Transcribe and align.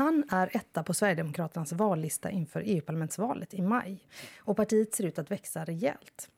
Han 0.00 0.24
är 0.28 0.56
etta 0.56 0.82
på 0.82 0.94
Sverigedemokraternas 0.94 1.72
vallista 1.72 2.30
inför 2.30 2.62
EU-parlamentsvalet 2.66 3.54
i 3.54 3.62
maj. 3.62 3.98
Och 4.38 4.56
partiet 4.56 4.94
ser 4.94 5.04
ut 5.04 5.18
att 5.18 5.30
växa 5.30 5.64
rejält. 5.64 6.30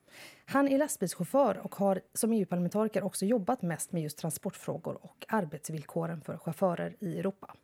Han 0.45 0.67
är 0.67 0.77
lastbilschaufför 0.77 1.57
och 1.57 1.75
har 1.75 2.01
som 2.13 2.33
EU-parlamentariker 2.33 3.03
också 3.03 3.25
jobbat 3.25 3.61
mest 3.61 3.91
med 3.91 4.03
just 4.03 4.17
transportfrågor 4.17 4.97
och 5.01 5.25
arbetsvillkoren 5.27 6.21
för 6.21 6.37
chaufförer 6.37 6.95
i 6.99 7.19
Europa. 7.19 7.55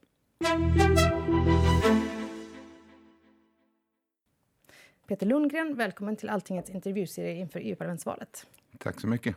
Peter 5.08 5.26
Lundgren, 5.26 5.76
välkommen 5.76 6.16
till 6.16 6.30
Alltingets 6.30 6.70
intervjuserie 6.70 7.36
inför 7.36 7.60
EU-parlamentsvalet. 7.60 8.48
Tack 8.78 9.02
så 9.02 9.08
mycket. 9.08 9.36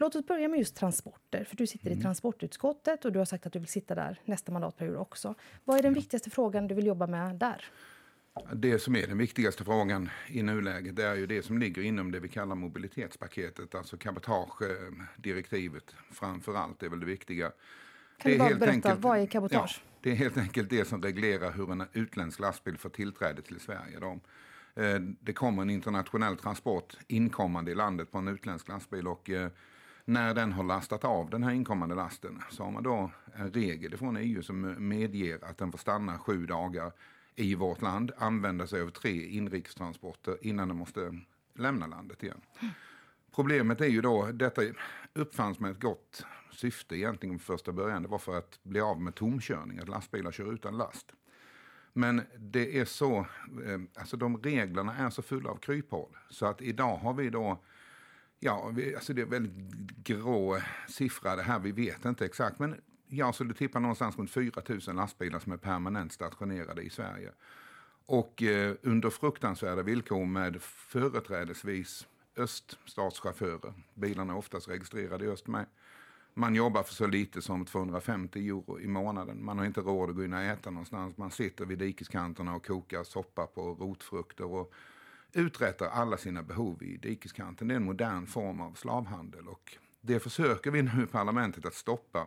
Låt 0.00 0.14
oss 0.14 0.26
börja 0.26 0.48
med 0.48 0.58
just 0.58 0.76
transporter. 0.76 1.44
För 1.44 1.56
Du 1.56 1.66
sitter 1.66 1.86
mm. 1.86 1.98
i 1.98 2.02
transportutskottet 2.02 3.04
och 3.04 3.12
du 3.12 3.18
har 3.18 3.26
sagt 3.26 3.46
att 3.46 3.52
du 3.52 3.58
vill 3.58 3.68
sitta 3.68 3.94
där 3.94 4.20
nästa 4.24 4.52
mandatperiod 4.52 4.96
också. 4.96 5.34
Vad 5.64 5.78
är 5.78 5.82
den 5.82 5.94
viktigaste 5.94 6.30
frågan 6.30 6.68
du 6.68 6.74
vill 6.74 6.86
jobba 6.86 7.06
med 7.06 7.36
där? 7.36 7.64
Det 8.52 8.78
som 8.78 8.96
är 8.96 9.06
den 9.06 9.18
viktigaste 9.18 9.64
frågan 9.64 10.10
i 10.28 10.42
nuläget 10.42 10.96
det 10.96 11.04
är 11.04 11.14
ju 11.14 11.26
det 11.26 11.42
som 11.42 11.58
ligger 11.58 11.82
inom 11.82 12.12
det 12.12 12.20
vi 12.20 12.28
kallar 12.28 12.54
mobilitetspaketet, 12.54 13.74
alltså 13.74 13.96
cabotagedirektivet 13.96 15.94
framför 16.12 16.54
allt 16.54 16.82
är 16.82 16.88
väl 16.88 17.00
det 17.00 17.06
viktiga. 17.06 17.52
Kan 18.18 18.30
det 18.30 18.32
du 18.32 18.38
bara 18.38 18.54
berätta, 18.54 18.72
enkelt, 18.72 19.00
vad 19.00 19.18
är 19.18 19.26
cabotage? 19.26 19.82
Ja, 19.84 19.90
det 20.00 20.10
är 20.10 20.14
helt 20.14 20.36
enkelt 20.36 20.70
det 20.70 20.84
som 20.84 21.02
reglerar 21.02 21.52
hur 21.52 21.72
en 21.72 21.84
utländsk 21.92 22.40
lastbil 22.40 22.78
får 22.78 22.90
tillträde 22.90 23.42
till 23.42 23.60
Sverige. 23.60 23.98
Då. 24.00 24.20
Eh, 24.82 25.00
det 25.00 25.32
kommer 25.32 25.62
en 25.62 25.70
internationell 25.70 26.36
transport 26.36 26.96
inkommande 27.08 27.70
i 27.70 27.74
landet 27.74 28.10
på 28.12 28.18
en 28.18 28.28
utländsk 28.28 28.68
lastbil 28.68 29.08
och 29.08 29.30
eh, 29.30 29.50
när 30.10 30.34
den 30.34 30.52
har 30.52 30.64
lastat 30.64 31.04
av 31.04 31.30
den 31.30 31.42
här 31.42 31.52
inkommande 31.52 31.94
lasten 31.94 32.42
så 32.50 32.64
har 32.64 32.70
man 32.70 32.82
då 32.82 33.10
en 33.34 33.52
regel 33.52 33.96
från 33.96 34.16
EU 34.16 34.42
som 34.42 34.88
medger 34.88 35.44
att 35.44 35.58
den 35.58 35.72
får 35.72 35.78
stanna 35.78 36.18
sju 36.18 36.46
dagar 36.46 36.92
i 37.34 37.54
vårt 37.54 37.82
land, 37.82 38.12
använda 38.18 38.66
sig 38.66 38.82
av 38.82 38.90
tre 38.90 39.26
inrikestransporter 39.26 40.38
innan 40.40 40.68
den 40.68 40.76
måste 40.76 41.20
lämna 41.54 41.86
landet 41.86 42.22
igen. 42.22 42.40
Problemet 43.34 43.80
är 43.80 43.86
ju 43.86 44.00
då, 44.00 44.26
detta 44.32 44.62
uppfanns 45.12 45.58
med 45.58 45.70
ett 45.70 45.80
gott 45.80 46.26
syfte 46.52 46.96
egentligen 46.96 47.38
från 47.38 47.56
första 47.56 47.72
början. 47.72 48.02
Det 48.02 48.08
var 48.08 48.18
för 48.18 48.38
att 48.38 48.60
bli 48.62 48.80
av 48.80 49.00
med 49.00 49.14
tomkörning, 49.14 49.78
att 49.78 49.88
lastbilar 49.88 50.32
kör 50.32 50.52
utan 50.52 50.78
last. 50.78 51.12
Men 51.92 52.22
det 52.38 52.78
är 52.78 52.84
så, 52.84 53.18
eh, 53.64 53.80
alltså 53.94 54.16
de 54.16 54.42
reglerna 54.42 54.96
är 54.96 55.10
så 55.10 55.22
fulla 55.22 55.50
av 55.50 55.56
kryphål. 55.56 56.16
Så 56.30 56.46
att 56.46 56.62
idag 56.62 56.96
har 56.96 57.14
vi 57.14 57.30
då, 57.30 57.58
ja, 58.40 58.70
vi, 58.74 58.94
alltså 58.94 59.12
det 59.12 59.22
är 59.22 59.26
väldigt 59.26 59.52
grå 60.04 60.60
siffra 60.88 61.36
det 61.36 61.42
här, 61.42 61.58
vi 61.58 61.72
vet 61.72 62.04
inte 62.04 62.24
exakt. 62.24 62.58
Men 62.58 62.80
jag 63.08 63.34
skulle 63.34 63.54
tippa 63.54 63.78
någonstans 63.78 64.18
runt 64.18 64.30
4 64.30 64.62
000 64.86 64.96
lastbilar 64.96 65.38
som 65.38 65.52
är 65.52 65.56
permanent 65.56 66.12
stationerade 66.12 66.82
i 66.82 66.90
Sverige. 66.90 67.32
Och 68.06 68.42
eh, 68.42 68.74
under 68.82 69.10
fruktansvärda 69.10 69.82
villkor 69.82 70.26
med 70.26 70.62
företrädesvis 70.62 72.06
öststatschaufförer. 72.36 73.72
Bilarna 73.94 74.32
är 74.32 74.36
oftast 74.36 74.68
registrerade 74.68 75.24
i 75.24 75.28
öst 75.28 75.46
med. 75.46 75.66
Man 76.34 76.54
jobbar 76.54 76.82
för 76.82 76.94
så 76.94 77.06
lite 77.06 77.42
som 77.42 77.64
250 77.64 78.48
euro 78.48 78.80
i 78.80 78.88
månaden. 78.88 79.44
Man 79.44 79.58
har 79.58 79.64
inte 79.64 79.80
råd 79.80 80.10
att 80.10 80.16
gå 80.16 80.24
in 80.24 80.32
och 80.32 80.40
äta 80.40 80.70
någonstans. 80.70 81.16
Man 81.16 81.30
sitter 81.30 81.64
vid 81.64 81.78
dikeskanterna 81.78 82.54
och 82.54 82.66
kokar 82.66 83.04
soppa 83.04 83.46
på 83.46 83.74
rotfrukter 83.74 84.44
och 84.44 84.72
uträttar 85.32 85.86
alla 85.86 86.16
sina 86.16 86.42
behov 86.42 86.82
i 86.82 86.96
dikeskanten. 86.96 87.68
Det 87.68 87.74
är 87.74 87.76
en 87.76 87.84
modern 87.84 88.26
form 88.26 88.60
av 88.60 88.74
slavhandel 88.74 89.48
och 89.48 89.76
det 90.00 90.20
försöker 90.20 90.70
vi 90.70 90.82
nu 90.82 91.02
i 91.02 91.06
parlamentet 91.06 91.66
att 91.66 91.74
stoppa 91.74 92.26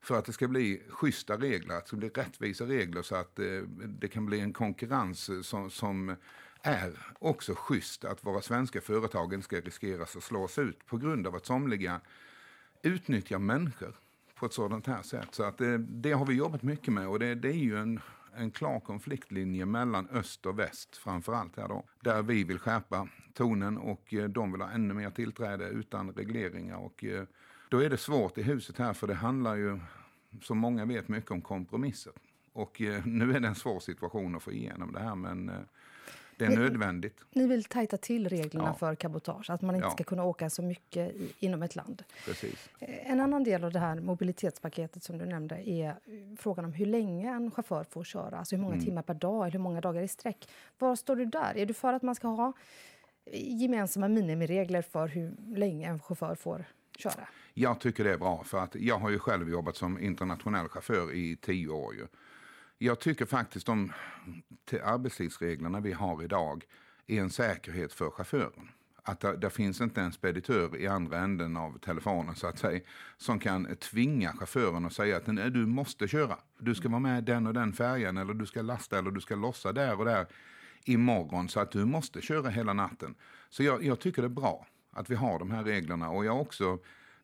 för 0.00 0.18
att 0.18 0.24
det 0.24 0.32
ska 0.32 0.48
bli 0.48 0.82
schyssta 0.88 1.36
regler, 1.36 1.74
att 1.74 1.84
det 1.84 1.88
ska 1.88 1.96
bli 1.96 2.08
rättvisa 2.08 2.64
regler 2.64 3.02
så 3.02 3.16
att 3.16 3.38
eh, 3.38 3.62
det 3.86 4.08
kan 4.08 4.26
bli 4.26 4.40
en 4.40 4.52
konkurrens 4.52 5.30
som, 5.42 5.70
som 5.70 6.16
är 6.62 6.98
också 7.18 7.54
schysst. 7.54 8.04
Att 8.04 8.24
våra 8.24 8.40
svenska 8.40 8.80
företag 8.80 9.34
inte 9.34 9.44
ska 9.44 9.60
riskeras 9.60 10.16
att 10.16 10.22
slås 10.22 10.58
ut 10.58 10.86
på 10.86 10.96
grund 10.96 11.26
av 11.26 11.34
att 11.34 11.46
somliga 11.46 12.00
utnyttjar 12.82 13.38
människor 13.38 13.96
på 14.34 14.46
ett 14.46 14.52
sådant 14.52 14.86
här 14.86 15.02
sätt. 15.02 15.28
Så 15.30 15.44
att 15.44 15.58
det, 15.58 15.78
det 15.78 16.12
har 16.12 16.26
vi 16.26 16.34
jobbat 16.34 16.62
mycket 16.62 16.94
med 16.94 17.08
och 17.08 17.18
det, 17.18 17.34
det 17.34 17.48
är 17.48 17.52
ju 17.52 17.78
en, 17.78 18.00
en 18.36 18.50
klar 18.50 18.80
konfliktlinje 18.80 19.66
mellan 19.66 20.08
öst 20.08 20.46
och 20.46 20.58
väst 20.58 20.96
framför 20.96 21.32
allt 21.32 21.56
här 21.56 21.68
då. 21.68 21.84
Där 22.00 22.22
vi 22.22 22.44
vill 22.44 22.58
skärpa 22.58 23.08
tonen 23.34 23.78
och 23.78 24.14
eh, 24.14 24.24
de 24.24 24.52
vill 24.52 24.60
ha 24.60 24.70
ännu 24.70 24.94
mer 24.94 25.10
tillträde 25.10 25.68
utan 25.68 26.12
regleringar 26.12 26.76
och 26.76 27.04
eh, 27.04 27.24
då 27.68 27.78
är 27.78 27.90
det 27.90 27.96
svårt 27.96 28.38
i 28.38 28.42
huset 28.42 28.78
här 28.78 28.92
för 28.92 29.06
det 29.06 29.14
handlar 29.14 29.56
ju 29.56 29.80
som 30.42 30.58
många 30.58 30.84
vet 30.84 31.08
mycket 31.08 31.30
om 31.30 31.42
kompromisser. 31.42 32.12
Och 32.52 32.80
eh, 32.80 33.06
nu 33.06 33.32
är 33.36 33.40
det 33.40 33.48
en 33.48 33.54
svår 33.54 33.80
situation 33.80 34.36
att 34.36 34.42
få 34.42 34.52
igenom 34.52 34.92
det 34.92 35.00
här 35.00 35.14
men 35.14 35.52
det 36.40 36.52
är 36.52 36.56
ni, 36.56 36.56
nödvändigt. 36.56 37.16
Ni 37.30 37.46
vill 37.46 37.64
tajta 37.64 37.96
till 37.96 38.28
reglerna 38.28 38.66
ja. 38.66 38.74
för 38.74 38.94
cabotage, 38.94 39.50
att 39.50 39.62
man 39.62 39.74
inte 39.74 39.86
ja. 39.86 39.90
ska 39.90 40.04
kunna 40.04 40.24
åka 40.24 40.50
så 40.50 40.62
mycket 40.62 41.16
i, 41.16 41.32
inom 41.38 41.62
ett 41.62 41.76
land. 41.76 42.02
Precis. 42.24 42.68
Eh, 42.78 43.10
en 43.10 43.20
annan 43.20 43.44
del 43.44 43.64
av 43.64 43.72
det 43.72 43.78
här 43.78 44.00
mobilitetspaketet 44.00 45.02
som 45.02 45.18
du 45.18 45.26
nämnde 45.26 45.70
är 45.70 45.96
frågan 46.38 46.64
om 46.64 46.72
hur 46.72 46.86
länge 46.86 47.30
en 47.30 47.50
chaufför 47.50 47.84
får 47.84 48.04
köra. 48.04 48.38
Alltså 48.38 48.56
hur 48.56 48.62
många 48.62 48.74
mm. 48.74 48.84
timmar 48.84 49.02
per 49.02 49.14
dag 49.14 49.42
eller 49.42 49.52
hur 49.52 49.58
många 49.58 49.80
dagar 49.80 50.02
i 50.02 50.08
sträck. 50.08 50.48
Var 50.78 50.96
står 50.96 51.16
du 51.16 51.24
där? 51.24 51.56
Är 51.56 51.66
du 51.66 51.74
för 51.74 51.92
att 51.92 52.02
man 52.02 52.14
ska 52.14 52.28
ha 52.28 52.52
gemensamma 53.32 54.08
minimiregler 54.08 54.82
för 54.82 55.08
hur 55.08 55.36
länge 55.56 55.88
en 55.88 56.00
chaufför 56.00 56.34
får 56.34 56.64
köra? 56.98 57.28
Jag 57.54 57.80
tycker 57.80 58.04
det 58.04 58.12
är 58.12 58.18
bra, 58.18 58.44
för 58.44 58.58
att 58.58 58.74
jag 58.74 58.98
har 58.98 59.10
ju 59.10 59.18
själv 59.18 59.50
jobbat 59.50 59.76
som 59.76 60.00
internationell 60.00 60.68
chaufför 60.68 61.14
i 61.14 61.36
tio 61.36 61.68
år. 61.68 61.94
Ju. 61.94 62.06
Jag 62.82 63.00
tycker 63.00 63.26
faktiskt 63.26 63.66
de 63.66 63.92
arbetstidsreglerna 64.82 65.80
vi 65.80 65.92
har 65.92 66.22
idag 66.22 66.64
är 67.06 67.20
en 67.20 67.30
säkerhet 67.30 67.92
för 67.92 68.10
chauffören. 68.10 68.68
Att 69.02 69.20
det, 69.20 69.36
det, 69.36 69.50
finns 69.50 69.80
inte 69.80 70.00
en 70.00 70.12
speditör 70.12 70.76
i 70.76 70.86
andra 70.86 71.18
änden 71.18 71.56
av 71.56 71.78
telefonen 71.78 72.34
så 72.34 72.46
att 72.46 72.58
säga 72.58 72.80
som 73.16 73.38
kan 73.38 73.76
tvinga 73.76 74.32
chauffören 74.32 74.86
att 74.86 74.92
säga 74.92 75.16
att 75.16 75.26
nej, 75.26 75.50
du 75.50 75.66
måste 75.66 76.08
köra. 76.08 76.38
Du 76.58 76.74
ska 76.74 76.88
vara 76.88 77.00
med 77.00 77.24
den 77.24 77.46
och 77.46 77.54
den 77.54 77.72
färjan 77.72 78.16
eller 78.16 78.34
du 78.34 78.46
ska 78.46 78.62
lasta 78.62 78.98
eller 78.98 79.10
du 79.10 79.20
ska 79.20 79.36
lossa 79.36 79.72
där 79.72 79.98
och 79.98 80.04
där 80.04 80.26
imorgon 80.84 81.48
så 81.48 81.60
att 81.60 81.70
du 81.70 81.84
måste 81.84 82.20
köra 82.20 82.48
hela 82.48 82.72
natten. 82.72 83.14
Så 83.50 83.62
jag, 83.62 83.84
jag 83.84 84.00
tycker 84.00 84.22
det 84.22 84.26
är 84.26 84.28
bra 84.28 84.66
att 84.92 85.10
vi 85.10 85.14
har 85.14 85.38
de 85.38 85.50
här 85.50 85.64
reglerna 85.64 86.10
och 86.10 86.24
jag 86.24 86.40
också 86.40 86.78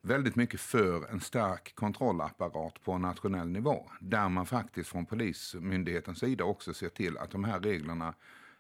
väldigt 0.07 0.37
mycket 0.37 0.61
för 0.61 1.11
en 1.11 1.21
stark 1.21 1.75
kontrollapparat 1.75 2.83
på 2.83 2.99
nationell 2.99 3.49
nivå. 3.49 3.91
Där 4.01 4.29
man 4.29 4.47
faktiskt 4.47 4.91
från 4.91 5.07
Polismyndighetens 5.07 6.19
sida 6.19 6.45
också 6.45 6.75
ser 6.75 6.89
till 6.89 7.19
att 7.19 7.31
de 7.31 7.45
här 7.45 7.61
reglerna 7.61 8.15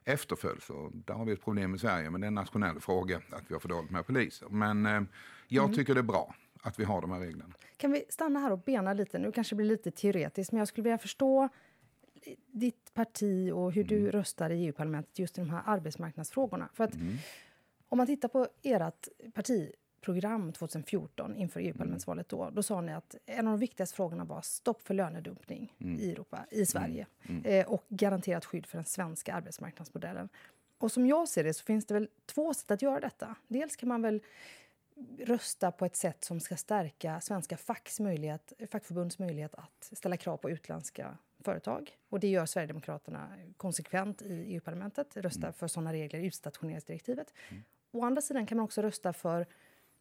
efterföljs. 0.04 0.70
Och 0.70 0.92
där 0.92 1.14
har 1.14 1.24
vi 1.24 1.32
ett 1.32 1.44
problem 1.44 1.74
i 1.74 1.78
Sverige, 1.78 2.10
men 2.10 2.20
det 2.20 2.24
är 2.24 2.28
en 2.28 2.34
nationell 2.34 2.80
fråga 2.80 3.16
att 3.16 3.42
vi 3.48 3.54
har 3.54 3.60
för 3.60 3.68
dåligt 3.68 3.90
med 3.90 4.06
poliser. 4.06 4.48
Men 4.48 4.86
eh, 4.86 5.02
jag 5.48 5.64
mm. 5.64 5.76
tycker 5.76 5.94
det 5.94 6.00
är 6.00 6.02
bra 6.02 6.34
att 6.62 6.80
vi 6.80 6.84
har 6.84 7.00
de 7.00 7.10
här 7.10 7.20
reglerna. 7.20 7.54
Kan 7.76 7.92
vi 7.92 8.04
stanna 8.08 8.40
här 8.40 8.52
och 8.52 8.58
bena 8.58 8.92
lite? 8.92 9.18
Nu 9.18 9.32
kanske 9.32 9.54
det 9.54 9.56
blir 9.56 9.66
lite 9.66 9.90
teoretiskt, 9.90 10.52
men 10.52 10.58
jag 10.58 10.68
skulle 10.68 10.82
vilja 10.82 10.98
förstå 10.98 11.48
ditt 12.46 12.94
parti 12.94 13.50
och 13.54 13.72
hur 13.72 13.92
mm. 13.92 14.04
du 14.04 14.10
röstar 14.10 14.50
i 14.50 14.66
EU-parlamentet 14.66 15.18
just 15.18 15.38
i 15.38 15.40
de 15.40 15.50
här 15.50 15.62
arbetsmarknadsfrågorna. 15.66 16.68
För 16.74 16.84
att 16.84 16.94
mm. 16.94 17.16
om 17.88 17.98
man 17.98 18.06
tittar 18.06 18.28
på 18.28 18.48
ert 18.62 19.08
parti 19.34 19.72
program 20.06 20.52
2014 20.52 21.36
inför 21.36 21.60
EU-parlamentsvalet 21.60 22.28
då, 22.28 22.50
då 22.50 22.62
sa 22.62 22.80
ni 22.80 22.92
att 22.92 23.16
en 23.26 23.46
av 23.46 23.52
de 23.52 23.60
viktigaste 23.60 23.96
frågorna 23.96 24.24
var 24.24 24.40
stopp 24.40 24.82
för 24.82 24.94
lönedumpning 24.94 25.74
mm. 25.80 26.00
i 26.00 26.12
Europa, 26.12 26.46
i 26.50 26.66
Sverige 26.66 27.06
mm. 27.22 27.42
Mm. 27.42 27.60
Eh, 27.60 27.72
och 27.72 27.84
garanterat 27.88 28.44
skydd 28.44 28.66
för 28.66 28.78
den 28.78 28.84
svenska 28.84 29.34
arbetsmarknadsmodellen. 29.34 30.28
Och 30.78 30.92
som 30.92 31.06
jag 31.06 31.28
ser 31.28 31.44
det 31.44 31.54
så 31.54 31.64
finns 31.64 31.86
det 31.86 31.94
väl 31.94 32.08
två 32.26 32.54
sätt 32.54 32.70
att 32.70 32.82
göra 32.82 33.00
detta. 33.00 33.34
Dels 33.48 33.76
kan 33.76 33.88
man 33.88 34.02
väl 34.02 34.22
rösta 35.18 35.70
på 35.70 35.86
ett 35.86 35.96
sätt 35.96 36.24
som 36.24 36.40
ska 36.40 36.56
stärka 36.56 37.20
svenska 37.20 37.56
facks 37.56 38.00
möjlighet, 38.00 38.52
fackförbunds 38.70 39.18
möjlighet 39.18 39.54
att 39.54 39.90
ställa 39.92 40.16
krav 40.16 40.36
på 40.36 40.50
utländska 40.50 41.18
företag. 41.44 41.96
Och 42.08 42.20
det 42.20 42.28
gör 42.28 42.46
Sverigedemokraterna 42.46 43.28
konsekvent 43.56 44.22
i 44.22 44.54
EU-parlamentet. 44.54 45.16
Röstar 45.16 45.48
mm. 45.48 45.52
för 45.52 45.68
sådana 45.68 45.92
regler 45.92 46.20
i 46.20 46.26
utstationeringsdirektivet. 46.26 47.34
Mm. 47.48 47.62
Å 47.92 48.04
andra 48.04 48.22
sidan 48.22 48.46
kan 48.46 48.56
man 48.56 48.64
också 48.64 48.82
rösta 48.82 49.12
för 49.12 49.46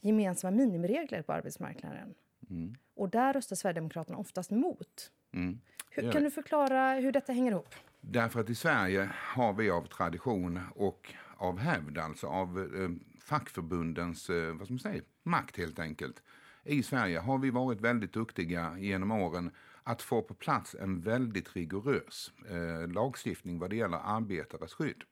gemensamma 0.05 0.57
minimiregler 0.57 1.21
på 1.21 1.33
arbetsmarknaden. 1.33 2.15
Mm. 2.49 2.75
Och 2.95 3.09
där 3.09 3.33
röstar 3.33 3.55
Sverigedemokraterna 3.55 4.17
oftast 4.17 4.51
mot. 4.51 5.11
Mm. 5.33 5.59
Hur, 5.89 6.11
kan 6.11 6.23
du 6.23 6.31
förklara 6.31 6.93
hur 6.93 7.11
detta 7.11 7.33
hänger 7.33 7.51
ihop? 7.51 7.75
Därför 8.01 8.39
att 8.39 8.49
i 8.49 8.55
Sverige 8.55 9.09
har 9.13 9.53
vi 9.53 9.69
av 9.69 9.85
tradition 9.87 10.59
och 10.75 11.13
av 11.37 11.59
hävd, 11.59 11.97
alltså 11.97 12.27
av 12.27 12.59
eh, 12.59 12.89
fackförbundens 13.19 14.29
eh, 14.29 14.53
vad 14.53 14.67
ska 14.67 14.73
man 14.73 14.79
säga, 14.79 15.01
makt 15.23 15.57
helt 15.57 15.79
enkelt. 15.79 16.21
I 16.63 16.83
Sverige 16.83 17.19
har 17.19 17.37
vi 17.37 17.49
varit 17.49 17.81
väldigt 17.81 18.13
duktiga 18.13 18.77
genom 18.79 19.11
åren 19.11 19.51
att 19.83 20.01
få 20.01 20.21
på 20.21 20.33
plats 20.33 20.75
en 20.79 21.01
väldigt 21.01 21.55
rigorös 21.55 22.31
eh, 22.49 22.87
lagstiftning 22.87 23.59
vad 23.59 23.69
det 23.69 23.75
gäller 23.75 23.99
arbetares 24.03 24.73
skydd. 24.73 25.03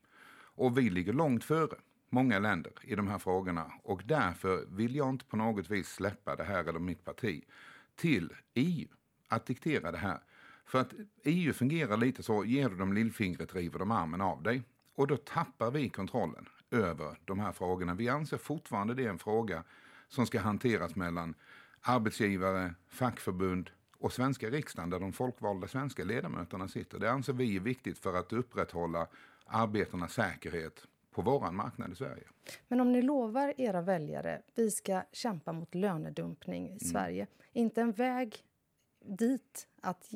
Och 0.56 0.78
vi 0.78 0.90
ligger 0.90 1.13
långt 1.13 1.44
före 1.44 1.75
många 2.13 2.39
länder 2.39 2.71
i 2.81 2.95
de 2.95 3.07
här 3.07 3.18
frågorna 3.18 3.71
och 3.83 4.01
därför 4.06 4.65
vill 4.69 4.95
jag 4.95 5.10
inte 5.10 5.25
på 5.25 5.38
något 5.38 5.69
vis 5.69 5.88
släppa 5.88 6.36
det 6.36 6.44
här 6.44 6.63
eller 6.63 6.80
mitt 6.80 7.06
parti 7.06 7.44
till 7.95 8.33
EU 8.54 8.88
att 9.27 9.45
diktera 9.45 9.92
det 9.92 9.98
här. 9.98 10.19
För 10.65 10.80
att 10.80 10.94
EU 11.24 11.54
fungerar 11.54 11.98
lite 11.98 12.24
så, 12.24 12.45
ger 12.45 12.69
du 12.69 12.75
dem 12.75 12.94
lillfingret 12.94 13.56
river 13.56 13.80
de 13.80 13.92
armen 13.92 14.21
av 14.21 14.44
dig. 14.44 14.63
Och 14.95 15.07
då 15.07 15.18
tappar 15.18 15.71
vi 15.71 15.89
kontrollen 15.89 16.50
över 16.71 17.18
de 17.25 17.39
här 17.39 17.51
frågorna. 17.51 17.94
Vi 17.94 18.10
anser 18.10 18.38
fortfarande 18.38 18.94
det 18.94 19.06
är 19.06 19.09
en 19.09 19.19
fråga 19.19 19.63
som 20.07 20.25
ska 20.25 20.39
hanteras 20.39 20.95
mellan 20.95 21.36
arbetsgivare, 21.81 22.75
fackförbund 22.88 23.69
och 23.98 24.13
svenska 24.13 24.50
riksdagen 24.50 24.89
där 24.89 25.00
de 25.00 25.13
folkvalda 25.13 25.68
svenska 25.68 26.04
ledamöterna 26.04 26.68
sitter. 26.68 27.00
Det 27.00 27.12
anser 27.12 27.33
vi 27.33 27.56
är 27.56 27.59
viktigt 27.59 28.00
för 28.00 28.13
att 28.13 28.33
upprätthålla 28.33 29.07
arbetarnas 29.45 30.13
säkerhet 30.13 30.88
på 31.13 31.21
vår 31.21 31.51
marknad 31.51 31.92
i 31.92 31.95
Sverige. 31.95 32.24
Men 32.68 32.81
om 32.81 32.92
ni 32.92 33.01
lovar 33.01 33.54
era 33.57 33.81
väljare 33.81 34.42
vi 34.56 34.71
ska 34.71 35.01
kämpa 35.12 35.54
mot 35.54 35.75
lönedumpning 35.75 36.65
i 36.65 36.69
mm. 36.69 36.80
Sverige, 36.80 37.27
inte 37.54 37.81
en 37.81 37.92
väg 37.92 38.44
dit 39.06 39.68
att, 39.81 40.12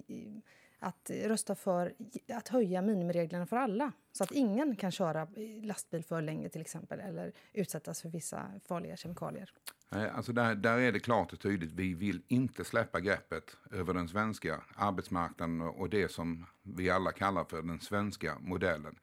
att 0.79 1.11
rösta 1.25 1.55
för 1.55 1.93
att 2.33 2.47
höja 2.47 2.81
minimireglerna 2.81 3.45
för 3.45 3.57
alla 3.57 3.91
så 4.11 4.23
att 4.23 4.31
ingen 4.31 4.75
kan 4.75 4.91
köra 4.91 5.27
lastbil 5.63 6.03
för 6.03 6.21
länge 6.21 6.49
till 6.49 6.61
exempel 6.61 6.99
eller 6.99 7.31
utsättas 7.53 8.01
för 8.01 8.09
vissa 8.09 8.51
farliga 8.65 8.97
kemikalier? 8.97 9.53
Alltså 9.89 10.33
där, 10.33 10.55
där 10.55 10.77
är 10.77 10.91
det 10.91 10.99
klart 10.99 11.33
och 11.33 11.39
tydligt. 11.39 11.71
Vi 11.71 11.93
vill 11.93 12.21
inte 12.27 12.63
släppa 12.63 12.99
greppet 12.99 13.57
över 13.71 13.93
den 13.93 14.07
svenska 14.07 14.63
arbetsmarknaden 14.75 15.61
och 15.61 15.89
det 15.89 16.11
som 16.11 16.45
vi 16.63 16.89
alla 16.89 17.11
kallar 17.11 17.43
för 17.43 17.61
den 17.61 17.79
svenska 17.79 18.37
modellen. 18.39 18.99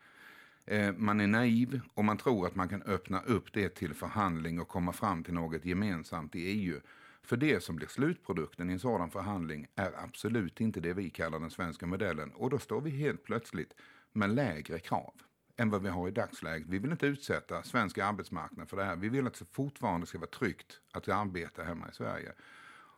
Eh, 0.67 0.93
man 0.97 1.21
är 1.21 1.27
naiv 1.27 1.81
och 1.95 2.05
man 2.05 2.17
tror 2.17 2.47
att 2.47 2.55
man 2.55 2.69
kan 2.69 2.83
öppna 2.83 3.21
upp 3.21 3.53
det 3.53 3.69
till 3.69 3.95
förhandling 3.95 4.61
och 4.61 4.69
komma 4.69 4.93
fram 4.93 5.25
till 5.25 5.35
något 5.35 5.65
gemensamt 5.65 6.35
i 6.35 6.41
EU. 6.41 6.81
För 7.23 7.37
det 7.37 7.63
som 7.63 7.77
blir 7.77 7.89
slutprodukten 7.89 8.71
i 8.71 8.73
en 8.73 8.79
sådan 8.79 9.11
förhandling 9.11 9.67
är 9.75 9.93
absolut 10.05 10.61
inte 10.61 10.81
det 10.81 10.95
vi 10.95 11.11
kallar 11.11 11.39
den 11.39 11.51
svenska 11.51 11.87
modellen. 11.87 12.31
Och 12.31 12.51
då 12.51 12.59
står 12.59 12.81
vi 12.81 12.91
helt 12.91 13.25
plötsligt 13.25 13.75
med 14.13 14.31
lägre 14.31 14.79
krav 14.79 15.13
än 15.57 15.71
vad 15.71 15.83
vi 15.83 15.89
har 15.89 16.09
i 16.09 16.11
dagsläget. 16.11 16.69
Vi 16.69 16.79
vill 16.79 16.91
inte 16.91 17.07
utsätta 17.07 17.63
svensk 17.63 17.99
arbetsmarknad 17.99 18.69
för 18.69 18.77
det 18.77 18.85
här. 18.85 18.97
Vi 18.97 19.09
vill 19.09 19.27
att 19.27 19.35
det 19.35 19.45
fortfarande 19.45 20.07
ska 20.07 20.19
vara 20.19 20.31
tryggt 20.31 20.81
att 20.93 21.09
arbeta 21.09 21.63
hemma 21.63 21.89
i 21.89 21.95
Sverige. 21.95 22.33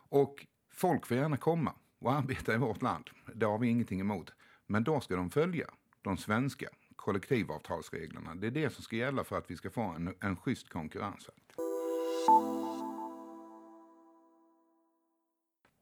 Och 0.09 0.45
folk 0.71 1.05
får 1.05 1.17
gärna 1.17 1.37
komma 1.37 1.73
och 1.99 2.13
arbeta 2.13 2.53
i 2.53 2.57
vårt 2.57 2.81
land. 2.81 3.09
Det 3.33 3.45
har 3.45 3.57
vi 3.57 3.67
ingenting 3.67 3.99
emot. 3.99 4.33
Men 4.65 4.83
då 4.83 4.99
ska 4.99 5.15
de 5.15 5.29
följa 5.29 5.67
de 6.01 6.17
svenska 6.17 6.69
kollektivavtalsreglerna. 6.97 8.35
Det 8.35 8.47
är 8.47 8.51
det 8.51 8.69
som 8.69 8.83
ska 8.83 8.95
gälla 8.95 9.23
för 9.23 9.37
att 9.37 9.51
vi 9.51 9.57
ska 9.57 9.69
få 9.69 9.81
en, 9.81 10.15
en 10.19 10.35
schysst 10.35 10.69
konkurrens. 10.69 11.29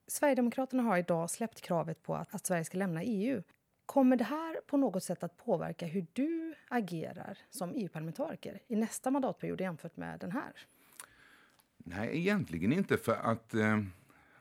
Sverigedemokraterna 0.08 0.84
har 0.84 0.98
idag 0.98 1.30
släppt 1.30 1.62
kravet 1.62 2.04
på 2.04 2.16
att, 2.16 2.36
att 2.36 2.46
Sverige 2.46 2.66
ska 2.66 2.78
lämna 2.78 3.04
EU. 3.04 3.42
Kommer 3.86 4.18
det 4.18 4.24
här 4.24 4.62
på 4.68 4.78
något 4.78 5.04
sätt 5.04 5.24
att 5.24 5.38
påverka 5.38 5.86
hur 5.86 6.06
du 6.14 6.56
agerar 6.68 7.38
som 7.50 7.74
EU-parlamentariker 7.76 8.60
i 8.68 8.76
nästa 8.76 9.12
mandatperiod 9.12 9.62
jämfört 9.62 9.98
med 9.98 10.20
den 10.20 10.32
här? 10.32 10.54
Nej, 11.78 12.18
egentligen 12.18 12.74
inte. 12.74 12.98
för 12.98 13.16
att 13.16 13.54
eh, 13.54 13.82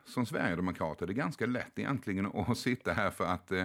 Som 0.05 0.27
sverigedemokrat 0.27 1.03
är 1.03 1.06
det 1.06 1.15
ganska 1.15 1.47
lätt 1.47 1.79
egentligen 1.79 2.27
att 2.27 2.59
sitta 2.59 2.93
här 2.93 3.11
för 3.11 3.25
att 3.25 3.53
eh, 3.53 3.65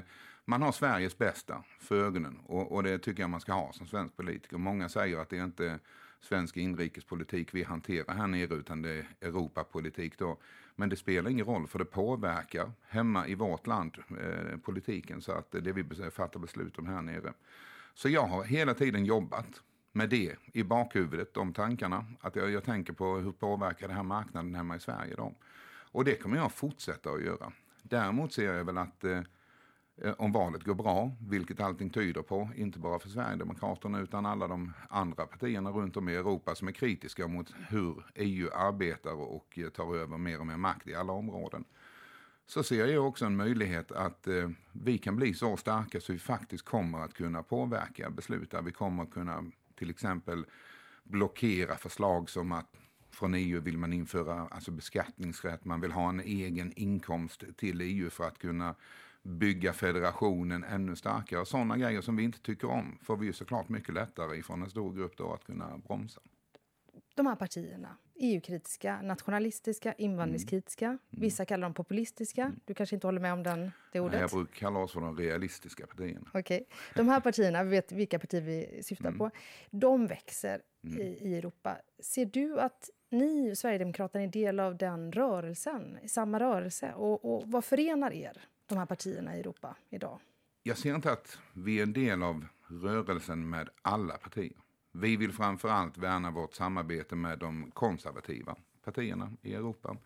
man 0.49 0.61
har 0.61 0.71
Sveriges 0.71 1.17
bästa 1.17 1.63
för 1.79 2.03
ögonen 2.03 2.39
och, 2.45 2.71
och, 2.71 2.83
det 2.83 2.99
tycker 2.99 3.23
jag 3.23 3.29
man 3.29 3.41
ska 3.41 3.53
ha 3.53 3.73
som 3.73 3.87
svensk 3.87 4.17
politiker. 4.17 4.57
Många 4.57 4.89
säger 4.89 5.17
att 5.17 5.29
det 5.29 5.37
är 5.37 5.43
inte 5.43 5.79
svensk 6.21 6.57
inrikespolitik 6.57 7.53
vi 7.53 7.63
hanterar 7.63 8.13
här 8.13 8.27
nere 8.27 8.55
utan 8.55 8.81
det 8.81 8.89
är 8.89 9.05
Europapolitik 9.21 10.17
då. 10.17 10.37
Men 10.75 10.89
det 10.89 10.95
spelar 10.95 11.31
ingen 11.31 11.45
roll 11.45 11.67
för 11.67 11.79
det 11.79 11.85
påverkar 11.85 12.71
hemma 12.87 13.27
i 13.27 13.35
vårt 13.35 13.67
land 13.67 13.97
eh, 14.09 14.57
politiken 14.57 15.21
så 15.21 15.31
att 15.31 15.51
det 15.51 15.71
vi 15.71 16.11
fattar 16.11 16.39
beslut 16.39 16.79
om 16.79 16.85
här 16.85 17.01
nere. 17.01 17.33
Så 17.93 18.09
jag 18.09 18.27
har 18.27 18.43
hela 18.43 18.73
tiden 18.73 19.05
jobbat 19.05 19.61
med 19.91 20.09
det 20.09 20.35
i 20.53 20.63
bakhuvudet, 20.63 21.33
de 21.33 21.53
tankarna. 21.53 22.05
Att 22.21 22.35
jag, 22.35 22.51
jag 22.51 22.63
tänker 22.63 22.93
på 22.93 23.15
hur 23.15 23.31
påverkar 23.31 23.87
det 23.87 23.93
här 23.93 24.03
marknaden 24.03 24.55
hemma 24.55 24.75
i 24.75 24.79
Sverige 24.79 25.15
då? 25.15 25.33
Och 25.91 26.05
det 26.05 26.15
kommer 26.15 26.37
jag 26.37 26.51
fortsätta 26.51 27.09
att 27.09 27.23
göra. 27.23 27.51
Däremot 27.81 28.33
ser 28.33 28.53
jag 28.53 28.65
väl 28.65 28.77
att 28.77 29.03
eh, 29.03 29.21
Eh, 30.01 30.13
om 30.17 30.31
valet 30.31 30.63
går 30.63 30.75
bra, 30.75 31.11
vilket 31.29 31.59
allting 31.59 31.89
tyder 31.89 32.21
på, 32.21 32.49
inte 32.55 32.79
bara 32.79 32.99
för 32.99 33.09
Sverigedemokraterna 33.09 33.99
utan 33.99 34.25
alla 34.25 34.47
de 34.47 34.73
andra 34.89 35.25
partierna 35.25 35.69
runt 35.69 35.97
om 35.97 36.09
i 36.09 36.15
Europa 36.15 36.55
som 36.55 36.67
är 36.67 36.71
kritiska 36.71 37.27
mot 37.27 37.53
hur 37.69 38.03
EU 38.15 38.49
arbetar 38.53 39.13
och 39.13 39.59
eh, 39.59 39.69
tar 39.69 39.95
över 39.95 40.17
mer 40.17 40.39
och 40.39 40.47
mer 40.47 40.57
makt 40.57 40.87
i 40.87 40.95
alla 40.95 41.13
områden. 41.13 41.63
Så 42.47 42.63
ser 42.63 42.87
jag 42.87 43.07
också 43.07 43.25
en 43.25 43.35
möjlighet 43.35 43.91
att 43.91 44.27
eh, 44.27 44.49
vi 44.71 44.97
kan 44.97 45.15
bli 45.15 45.33
så 45.33 45.57
starka 45.57 46.01
så 46.01 46.13
vi 46.13 46.19
faktiskt 46.19 46.65
kommer 46.65 46.99
att 46.99 47.13
kunna 47.13 47.43
påverka 47.43 48.09
beslut 48.09 48.51
där 48.51 48.61
vi 48.61 48.71
kommer 48.71 49.03
att 49.03 49.11
kunna 49.11 49.43
till 49.75 49.89
exempel 49.89 50.45
blockera 51.03 51.75
förslag 51.75 52.29
som 52.29 52.51
att 52.51 52.75
från 53.11 53.33
EU 53.33 53.61
vill 53.61 53.77
man 53.77 53.93
införa 53.93 54.47
alltså 54.51 54.71
beskattningsrätt, 54.71 55.65
man 55.65 55.81
vill 55.81 55.91
ha 55.91 56.09
en 56.09 56.19
egen 56.19 56.73
inkomst 56.75 57.43
till 57.57 57.81
EU 57.81 58.09
för 58.09 58.23
att 58.23 58.39
kunna 58.39 58.75
bygga 59.23 59.73
federationen 59.73 60.63
ännu 60.63 60.95
starkare. 60.95 61.45
Sådana 61.45 61.77
grejer 61.77 62.01
som 62.01 62.15
vi 62.15 62.23
inte 62.23 62.39
tycker 62.39 62.69
om 62.69 62.97
får 63.01 63.17
vi 63.17 63.25
ju 63.25 63.33
såklart 63.33 63.69
mycket 63.69 63.93
lättare 63.93 64.37
ifrån 64.37 64.63
en 64.63 64.69
stor 64.69 64.93
grupp 64.93 65.17
då 65.17 65.33
att 65.33 65.43
kunna 65.43 65.77
bromsa. 65.77 66.21
De 67.15 67.25
här 67.25 67.35
partierna, 67.35 67.97
EU-kritiska, 68.15 69.01
nationalistiska, 69.01 69.93
invandringskritiska. 69.93 70.85
Mm. 70.85 70.99
mm. 71.11 71.21
Vissa 71.21 71.45
kallar 71.45 71.61
dem 71.61 71.73
populistiska. 71.73 72.41
Mm. 72.41 72.59
Du 72.65 72.73
kanske 72.73 72.95
inte 72.95 73.07
håller 73.07 73.21
med 73.21 73.33
om 73.33 73.43
den, 73.43 73.71
det 73.91 73.99
ordet? 73.99 74.11
Nej, 74.11 74.21
jag 74.21 74.29
brukar 74.29 74.53
kalla 74.53 74.79
oss 74.79 74.93
för 74.93 75.01
de 75.01 75.17
realistiska 75.17 75.87
partierna. 75.87 76.29
Okay. 76.33 76.63
De 76.95 77.09
här 77.09 77.19
partierna, 77.19 77.63
vi 77.63 77.69
vet 77.69 77.91
vilka 77.91 78.19
partier 78.19 78.41
vi 78.41 78.83
syftar 78.83 79.07
mm. 79.07 79.17
på, 79.17 79.31
de 79.71 80.07
växer 80.07 80.61
mm. 80.83 81.01
i, 81.01 81.03
i 81.03 81.37
Europa. 81.37 81.77
Ser 81.99 82.25
du 82.25 82.59
att 82.59 82.89
ni, 83.09 83.55
Sverigedemokraterna, 83.55 84.23
är 84.23 84.27
del 84.27 84.59
av 84.59 84.77
den 84.77 85.11
rörelsen, 85.11 85.97
samma 86.07 86.39
rörelse? 86.39 86.93
Och, 86.93 87.33
och 87.33 87.43
vad 87.45 87.65
förenar 87.65 88.13
er? 88.13 88.48
De 88.69 88.77
här 88.77 88.85
partierna 88.85 89.37
i 89.37 89.39
Europa 89.39 89.75
idag? 89.89 90.19
Jag 90.63 90.77
ser 90.77 90.95
inte 90.95 91.11
att 91.11 91.39
vi 91.53 91.79
är 91.79 91.83
en 91.83 91.93
del 91.93 92.23
av 92.23 92.45
rörelsen 92.67 93.49
med 93.49 93.69
alla 93.81 94.17
partier. 94.17 94.57
Vi 94.91 95.17
vill 95.17 95.33
framför 95.33 95.69
allt 95.69 95.97
värna 95.97 96.31
vårt 96.31 96.53
samarbete 96.53 97.15
med 97.15 97.39
de 97.39 97.71
konservativa 97.71 98.55
partierna 98.83 99.31
i 99.41 99.53
Europa. 99.53 99.97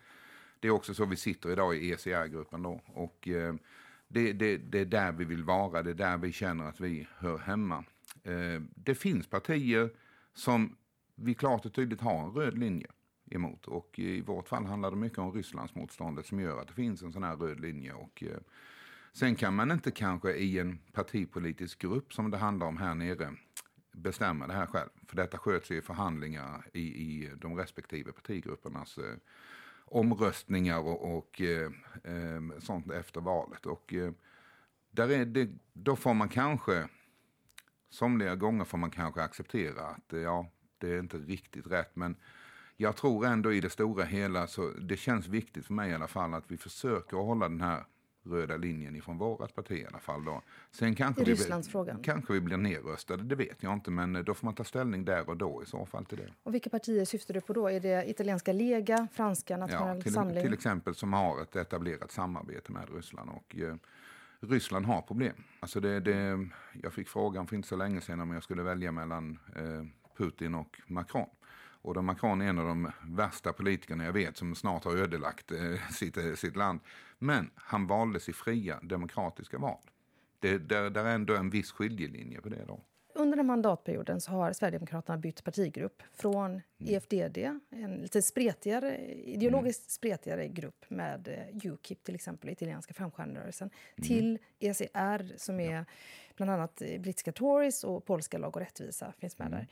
Det 0.60 0.68
är 0.68 0.71
också 0.71 0.94
så 0.94 1.06
vi 1.06 1.15
sitter 1.15 1.51
idag 1.51 1.75
i 1.75 1.92
ECR-gruppen 1.92 2.63
då. 2.63 2.81
Och, 2.86 3.27
eh, 3.27 3.56
det, 4.07 4.33
det, 4.33 4.57
det, 4.57 4.80
är 4.80 4.86
där 4.86 5.12
vi 5.12 5.25
vill 5.25 5.44
vara, 5.44 5.83
det 5.83 5.89
är 5.89 5.94
där 5.94 6.18
vi 6.18 6.31
känner 6.31 6.66
att 6.66 6.80
vi 6.80 7.07
hör 7.18 7.37
hemma. 7.37 7.83
Eh, 8.23 8.61
det 8.76 8.95
finns 8.95 9.28
partier 9.28 9.90
som 10.33 10.76
vi 11.16 11.33
klart 11.33 11.66
och 11.66 11.73
tydligt 11.73 12.02
har 12.02 12.23
en 12.23 12.31
röd 12.31 12.57
linje 12.57 12.87
emot. 13.35 13.68
Och 13.68 13.99
i 13.99 14.21
vårt 14.21 14.47
fall 14.47 14.66
handlar 14.66 14.92
det 14.92 14.97
mycket 14.97 15.19
om 15.19 15.31
Rysslandsmotståndet 15.31 16.25
som 16.25 16.40
gör 16.40 16.61
att 16.61 16.68
det 16.68 16.73
finns 16.73 17.02
en 17.02 17.13
sån 17.13 17.23
här 17.23 17.35
röd 17.35 17.59
linje. 17.59 17.94
Och, 17.94 18.23
eh, 18.23 18.37
sen 19.13 19.35
kan 19.35 19.56
man 19.56 19.71
inte 19.71 19.92
kanske 19.92 20.33
i 20.33 20.59
en 20.59 20.78
partipolitisk 20.94 21.80
grupp 21.81 22.13
som 22.13 22.31
det 22.31 22.37
handlar 22.37 22.68
om 22.68 22.78
här 22.78 22.95
nere 22.95 23.35
bestämma 23.94 24.47
det 24.47 24.54
här 24.54 24.66
själv. 24.66 24.90
För 25.07 25.16
detta 25.16 25.37
sköts 25.37 25.71
i 25.71 25.81
förhandlingar 25.81 26.66
i, 26.73 26.81
i 26.81 27.31
de 27.35 27.57
respektive 27.57 28.11
partigruppernas 28.11 28.97
eh, 28.97 29.16
omröstningar 29.85 30.80
och, 30.80 31.18
och 31.18 31.42
eh, 31.42 31.71
eh, 32.04 32.59
sånt 32.59 32.92
efter 32.92 33.21
valet. 33.21 33.66
Och 33.66 33.94
eh, 33.94 34.11
där 34.92 35.11
är 35.11 35.25
det, 35.25 35.49
då 35.73 35.95
får 35.95 36.13
man 36.13 36.30
kanske, 36.30 36.87
somliga 37.90 38.35
gånger 38.35 38.66
får 38.66 38.78
man 38.78 38.92
kanske 38.92 39.21
acceptera 39.21 39.87
att 39.87 40.13
eh, 40.13 40.19
ja, 40.19 40.52
det 40.78 40.90
är 40.90 40.99
inte 40.99 41.18
riktigt 41.18 41.68
rätt. 41.68 41.95
Men 41.95 42.16
jag 42.77 42.95
tror 42.95 43.25
ändå 43.25 43.53
i 43.53 43.61
det 43.61 43.69
stora 43.69 44.03
hela 44.03 44.47
så 44.47 44.69
det 44.69 44.97
känns 44.97 45.27
viktigt 45.27 45.65
för 45.65 45.73
mig 45.73 45.92
i 45.92 45.94
alla 45.94 46.07
fall 46.07 46.33
att 46.33 46.51
vi 46.51 46.57
försöker 46.57 47.18
hålla 47.18 47.49
den 47.49 47.61
här 47.61 47.83
röda 48.25 48.57
linjen 48.57 48.95
ifrån 48.95 49.18
vårt 49.18 49.56
parti 49.56 49.71
i 49.71 49.85
alla 49.85 49.99
fall. 49.99 50.25
Då. 50.25 50.42
Sen 50.71 50.95
kanske 50.95 51.23
vi, 51.23 51.37
kanske 52.03 52.33
vi 52.33 52.42
blir 52.42 52.57
nedröstade, 52.57 53.23
det 53.23 53.35
vet 53.35 53.63
jag 53.63 53.73
inte. 53.73 53.92
Men 53.92 54.25
då 54.25 54.33
får 54.33 54.47
man 54.47 54.56
ta 54.56 54.63
ställning 54.63 55.06
där 55.06 55.30
och 55.30 55.37
då 55.37 55.63
i 55.63 55.65
så 55.65 55.85
fall 55.85 56.06
till 56.06 56.18
det. 56.18 56.30
Och 56.44 56.53
vilka 56.53 56.69
partier 56.69 57.06
syftar 57.06 57.33
du 57.33 57.42
på 57.42 57.53
då? 57.53 57.68
Är 57.68 57.80
det 57.80 58.09
italienska 58.09 58.53
Lega, 58.53 59.07
franska 59.13 59.57
Nationell 59.57 59.97
ja, 59.97 60.03
till, 60.03 60.13
Samling? 60.13 60.44
Till 60.44 60.53
exempel 60.53 60.95
som 60.95 61.13
har 61.13 61.42
ett 61.42 61.56
etablerat 61.56 62.11
samarbete 62.11 62.71
med 62.71 62.89
Ryssland. 62.95 63.30
Och, 63.30 63.56
eh, 63.56 63.75
Ryssland 64.39 64.85
har 64.85 65.01
problem. 65.01 65.35
Alltså 65.59 65.80
det, 65.80 65.99
det, 65.99 66.47
jag 66.83 66.94
fick 66.94 67.09
frågan 67.09 67.47
för 67.47 67.56
inte 67.56 67.68
så 67.68 67.75
länge 67.75 68.01
sedan 68.01 68.19
om 68.19 68.31
jag 68.31 68.44
skulle 68.44 68.63
välja 68.63 68.92
mellan 68.92 69.39
eh, 69.56 69.85
Putin 70.18 70.56
och 70.56 70.81
Macron. 70.87 71.30
Och 71.83 71.94
då 71.94 72.02
Macron 72.02 72.42
är 72.42 72.45
en 72.45 72.59
av 72.59 72.68
de 72.68 72.92
värsta 73.02 73.54
politikerna 73.54 74.06
jag 74.06 74.13
vet 74.13 74.37
som 74.37 74.56
snart 74.56 74.83
har 74.83 74.97
ödelagt 74.97 75.52
eh, 75.52 75.90
sitt, 75.92 76.18
eh, 76.18 76.33
sitt 76.33 76.56
land. 76.56 76.80
Men 77.19 77.49
han 77.56 77.87
valdes 77.87 78.30
i 78.30 78.33
fria 78.33 78.80
demokratiska 78.81 79.57
val. 79.57 79.80
Det, 80.40 80.57
där, 80.57 80.90
där 80.90 81.06
är 81.06 81.16
ändå 81.16 81.35
en 81.35 81.49
viss 81.49 81.71
skiljelinje 81.71 82.42
på 82.42 82.49
det. 82.49 82.66
då. 82.68 82.81
under 83.16 83.37
den 83.37 83.45
mandatperioden 83.45 84.21
så 84.21 84.31
har 84.31 84.54
Sverigedemokraterna 84.54 85.18
bytt 85.18 85.44
partigrupp 85.44 86.04
från 86.13 86.52
mm. 86.52 86.61
EFDD, 86.80 87.37
en 87.69 87.95
lite 87.95 88.21
spretigare, 88.21 88.97
ideologiskt 89.13 89.81
mm. 89.81 89.90
spretigare 89.90 90.47
grupp 90.47 90.85
med 90.90 91.28
eh, 91.28 91.71
Ukip, 91.71 92.04
till 92.04 92.16
exempel, 92.16 92.49
italienska 92.49 92.94
femstjärnerörelsen, 92.94 93.69
mm. 93.95 94.07
till 94.07 94.40
ECR 94.59 95.37
som 95.37 95.59
är 95.59 95.85
bland 96.35 96.52
annat 96.52 96.75
brittiska 96.75 97.31
Tories 97.31 97.83
och 97.83 98.06
polska 98.06 98.37
Lag 98.37 98.56
och 98.56 98.61
rättvisa 98.61 99.13
finns 99.18 99.40
med 99.40 99.47
mm. 99.47 99.59
där. 99.59 99.68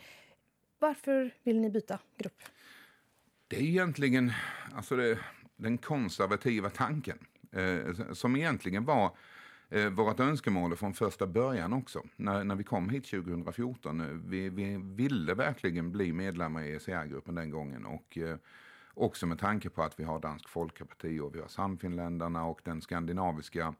Varför 0.81 1.33
vill 1.43 1.59
ni 1.59 1.69
byta 1.69 1.99
grupp? 2.17 2.41
Det 3.47 3.55
är 3.55 3.61
egentligen 3.61 4.31
alltså 4.75 4.95
det, 4.95 5.19
den 5.55 5.77
konservativa 5.77 6.69
tanken 6.69 7.17
eh, 7.51 8.13
som 8.13 8.35
egentligen 8.35 8.85
var 8.85 9.15
eh, 9.69 9.89
vårt 9.89 10.19
önskemål 10.19 10.75
från 10.75 10.93
första 10.93 11.27
början 11.27 11.73
också, 11.73 12.03
när, 12.15 12.43
när 12.43 12.55
vi 12.55 12.63
kom 12.63 12.89
hit 12.89 13.05
2014. 13.05 14.01
Eh, 14.01 14.07
vi, 14.07 14.49
vi 14.49 14.77
ville 14.77 15.33
verkligen 15.33 15.91
bli 15.91 16.13
medlemmar 16.13 16.63
i 16.63 16.75
ECR-gruppen 16.75 17.35
den 17.35 17.51
gången 17.51 17.85
och 17.85 18.17
eh, 18.17 18.37
också 18.93 19.25
med 19.25 19.39
tanke 19.39 19.69
på 19.69 19.83
att 19.83 19.99
vi 19.99 20.03
har 20.03 20.19
Dansk 20.19 20.49
Folkparti 20.49 21.19
och 21.19 21.35
vi 21.35 21.39
har 21.39 21.47
Samfinländarna 21.47 22.45
och 22.45 22.61
den 22.63 22.81
skandinaviska 22.81 23.73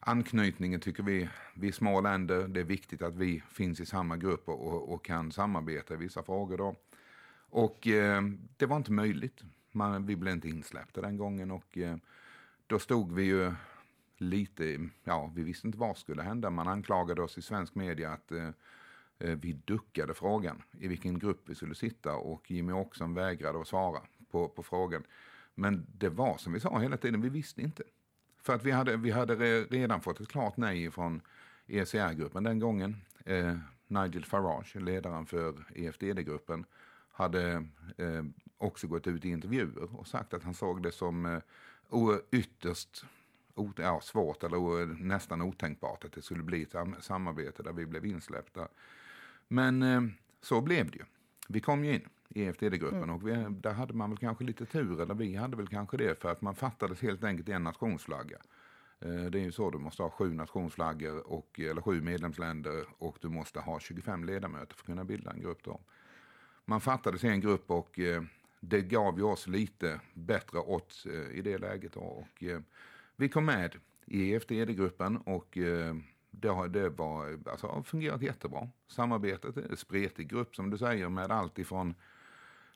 anknytningen 0.00 0.80
tycker 0.80 1.02
vi, 1.02 1.28
vi 1.54 1.72
små 1.72 2.00
länder, 2.00 2.48
det 2.48 2.60
är 2.60 2.64
viktigt 2.64 3.02
att 3.02 3.14
vi 3.14 3.42
finns 3.50 3.80
i 3.80 3.86
samma 3.86 4.16
grupp 4.16 4.48
och, 4.48 4.92
och 4.92 5.04
kan 5.04 5.32
samarbeta 5.32 5.94
i 5.94 5.96
vissa 5.96 6.22
frågor. 6.22 6.58
Då. 6.58 6.76
Och 7.50 7.86
eh, 7.86 8.22
det 8.56 8.66
var 8.66 8.76
inte 8.76 8.92
möjligt. 8.92 9.42
Man, 9.72 10.06
vi 10.06 10.16
blev 10.16 10.34
inte 10.34 10.48
insläppta 10.48 11.00
den 11.00 11.16
gången 11.16 11.50
och 11.50 11.78
eh, 11.78 11.96
då 12.66 12.78
stod 12.78 13.12
vi 13.12 13.22
ju 13.22 13.52
lite, 14.16 14.88
ja, 15.04 15.32
vi 15.34 15.42
visste 15.42 15.66
inte 15.66 15.78
vad 15.78 15.96
som 15.96 16.00
skulle 16.00 16.22
hända. 16.22 16.50
Man 16.50 16.68
anklagade 16.68 17.22
oss 17.22 17.38
i 17.38 17.42
svensk 17.42 17.74
media 17.74 18.12
att 18.12 18.32
eh, 18.32 18.48
eh, 19.18 19.38
vi 19.42 19.52
duckade 19.52 20.14
frågan 20.14 20.62
i 20.78 20.88
vilken 20.88 21.18
grupp 21.18 21.42
vi 21.46 21.54
skulle 21.54 21.74
sitta 21.74 22.16
och 22.16 22.50
Jimmy 22.50 22.72
Åkesson 22.72 23.14
vägrade 23.14 23.60
att 23.60 23.68
svara 23.68 24.00
på, 24.30 24.48
på 24.48 24.62
frågan. 24.62 25.04
Men 25.54 25.86
det 25.98 26.08
var 26.08 26.38
som 26.38 26.52
vi 26.52 26.60
sa 26.60 26.78
hela 26.78 26.96
tiden, 26.96 27.20
vi 27.20 27.28
visste 27.28 27.62
inte. 27.62 27.82
För 28.42 28.54
att 28.54 28.64
vi 28.64 28.70
hade, 28.70 28.96
vi 28.96 29.10
hade 29.10 29.34
redan 29.64 30.00
fått 30.00 30.20
ett 30.20 30.28
klart 30.28 30.56
nej 30.56 30.90
från 30.90 31.20
ECR-gruppen 31.66 32.44
den 32.44 32.58
gången. 32.58 32.96
Eh, 33.24 33.56
Nigel 33.86 34.24
Farage, 34.24 34.76
ledaren 34.76 35.26
för 35.26 35.54
EFDD-gruppen, 35.74 36.64
hade 37.12 37.66
eh, 37.96 38.24
också 38.58 38.86
gått 38.86 39.06
ut 39.06 39.24
i 39.24 39.28
intervjuer 39.28 39.96
och 39.98 40.06
sagt 40.06 40.34
att 40.34 40.42
han 40.42 40.54
såg 40.54 40.82
det 40.82 40.92
som 40.92 41.26
eh, 41.26 41.40
ytterst 42.30 43.04
ja, 43.76 44.00
svårt 44.00 44.42
eller 44.42 44.86
nästan 44.86 45.42
otänkbart 45.42 46.04
att 46.04 46.12
det 46.12 46.22
skulle 46.22 46.42
bli 46.42 46.62
ett 46.62 46.74
samarbete 47.00 47.62
där 47.62 47.72
vi 47.72 47.86
blev 47.86 48.06
insläppta. 48.06 48.68
Men 49.48 49.82
eh, 49.82 50.02
så 50.40 50.60
blev 50.60 50.90
det 50.90 50.98
ju. 50.98 51.04
Vi 51.48 51.60
kom 51.60 51.84
ju 51.84 51.94
in 51.94 52.08
i 52.34 52.42
EFTD-gruppen 52.42 53.02
mm. 53.02 53.10
och 53.10 53.28
vi, 53.28 53.46
där 53.50 53.72
hade 53.72 53.94
man 53.94 54.10
väl 54.10 54.18
kanske 54.18 54.44
lite 54.44 54.66
tur, 54.66 55.00
eller 55.00 55.14
vi 55.14 55.36
hade 55.36 55.56
väl 55.56 55.68
kanske 55.68 55.96
det, 55.96 56.20
för 56.20 56.32
att 56.32 56.42
man 56.42 56.54
fattades 56.54 57.02
helt 57.02 57.24
enkelt 57.24 57.48
en 57.48 57.64
nationsflagga. 57.64 58.38
Eh, 59.00 59.24
det 59.24 59.38
är 59.38 59.42
ju 59.42 59.52
så, 59.52 59.70
du 59.70 59.78
måste 59.78 60.02
ha 60.02 60.10
sju 60.10 60.34
nationsflaggor, 60.34 61.32
och, 61.32 61.60
eller 61.60 61.82
sju 61.82 62.00
medlemsländer 62.00 62.84
och 62.98 63.18
du 63.20 63.28
måste 63.28 63.60
ha 63.60 63.80
25 63.80 64.24
ledamöter 64.24 64.74
för 64.74 64.82
att 64.82 64.86
kunna 64.86 65.04
bilda 65.04 65.30
en 65.30 65.40
grupp. 65.40 65.64
Då. 65.64 65.80
Man 66.64 66.80
fattades 66.80 67.24
en 67.24 67.40
grupp 67.40 67.70
och 67.70 67.98
eh, 67.98 68.22
det 68.60 68.80
gav 68.80 69.18
ju 69.18 69.24
oss 69.24 69.46
lite 69.46 70.00
bättre 70.14 70.58
odds 70.58 71.06
eh, 71.06 71.38
i 71.38 71.42
det 71.42 71.58
läget. 71.58 71.92
Då. 71.92 72.00
Och, 72.00 72.44
vi 73.16 73.28
kom 73.28 73.44
med 73.44 73.76
i 74.06 74.32
EFD-gruppen 74.32 75.16
och 75.16 75.58
det 76.30 76.48
har, 76.48 76.68
det 76.68 76.88
var, 76.88 77.38
alltså, 77.50 77.66
har 77.66 77.82
fungerat 77.82 78.22
jättebra. 78.22 78.68
Samarbetet 78.86 79.56
är 79.56 79.70
en 79.70 79.76
spretig 79.76 80.28
grupp 80.28 80.56
som 80.56 80.70
du 80.70 80.78
säger 80.78 81.08
med 81.08 81.30
allt 81.30 81.58
ifrån 81.58 81.94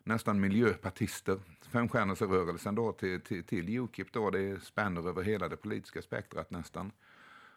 nästan 0.04 0.40
miljöpartister, 0.40 1.40
femstjärnesrörelsen 1.70 2.74
då 2.74 2.92
till, 2.92 3.20
till, 3.20 3.44
till 3.44 3.78
Ukip 3.78 4.12
då. 4.12 4.30
Det 4.30 4.64
spänner 4.64 5.08
över 5.08 5.22
hela 5.22 5.48
det 5.48 5.56
politiska 5.56 6.02
spektrat 6.02 6.50
nästan. 6.50 6.92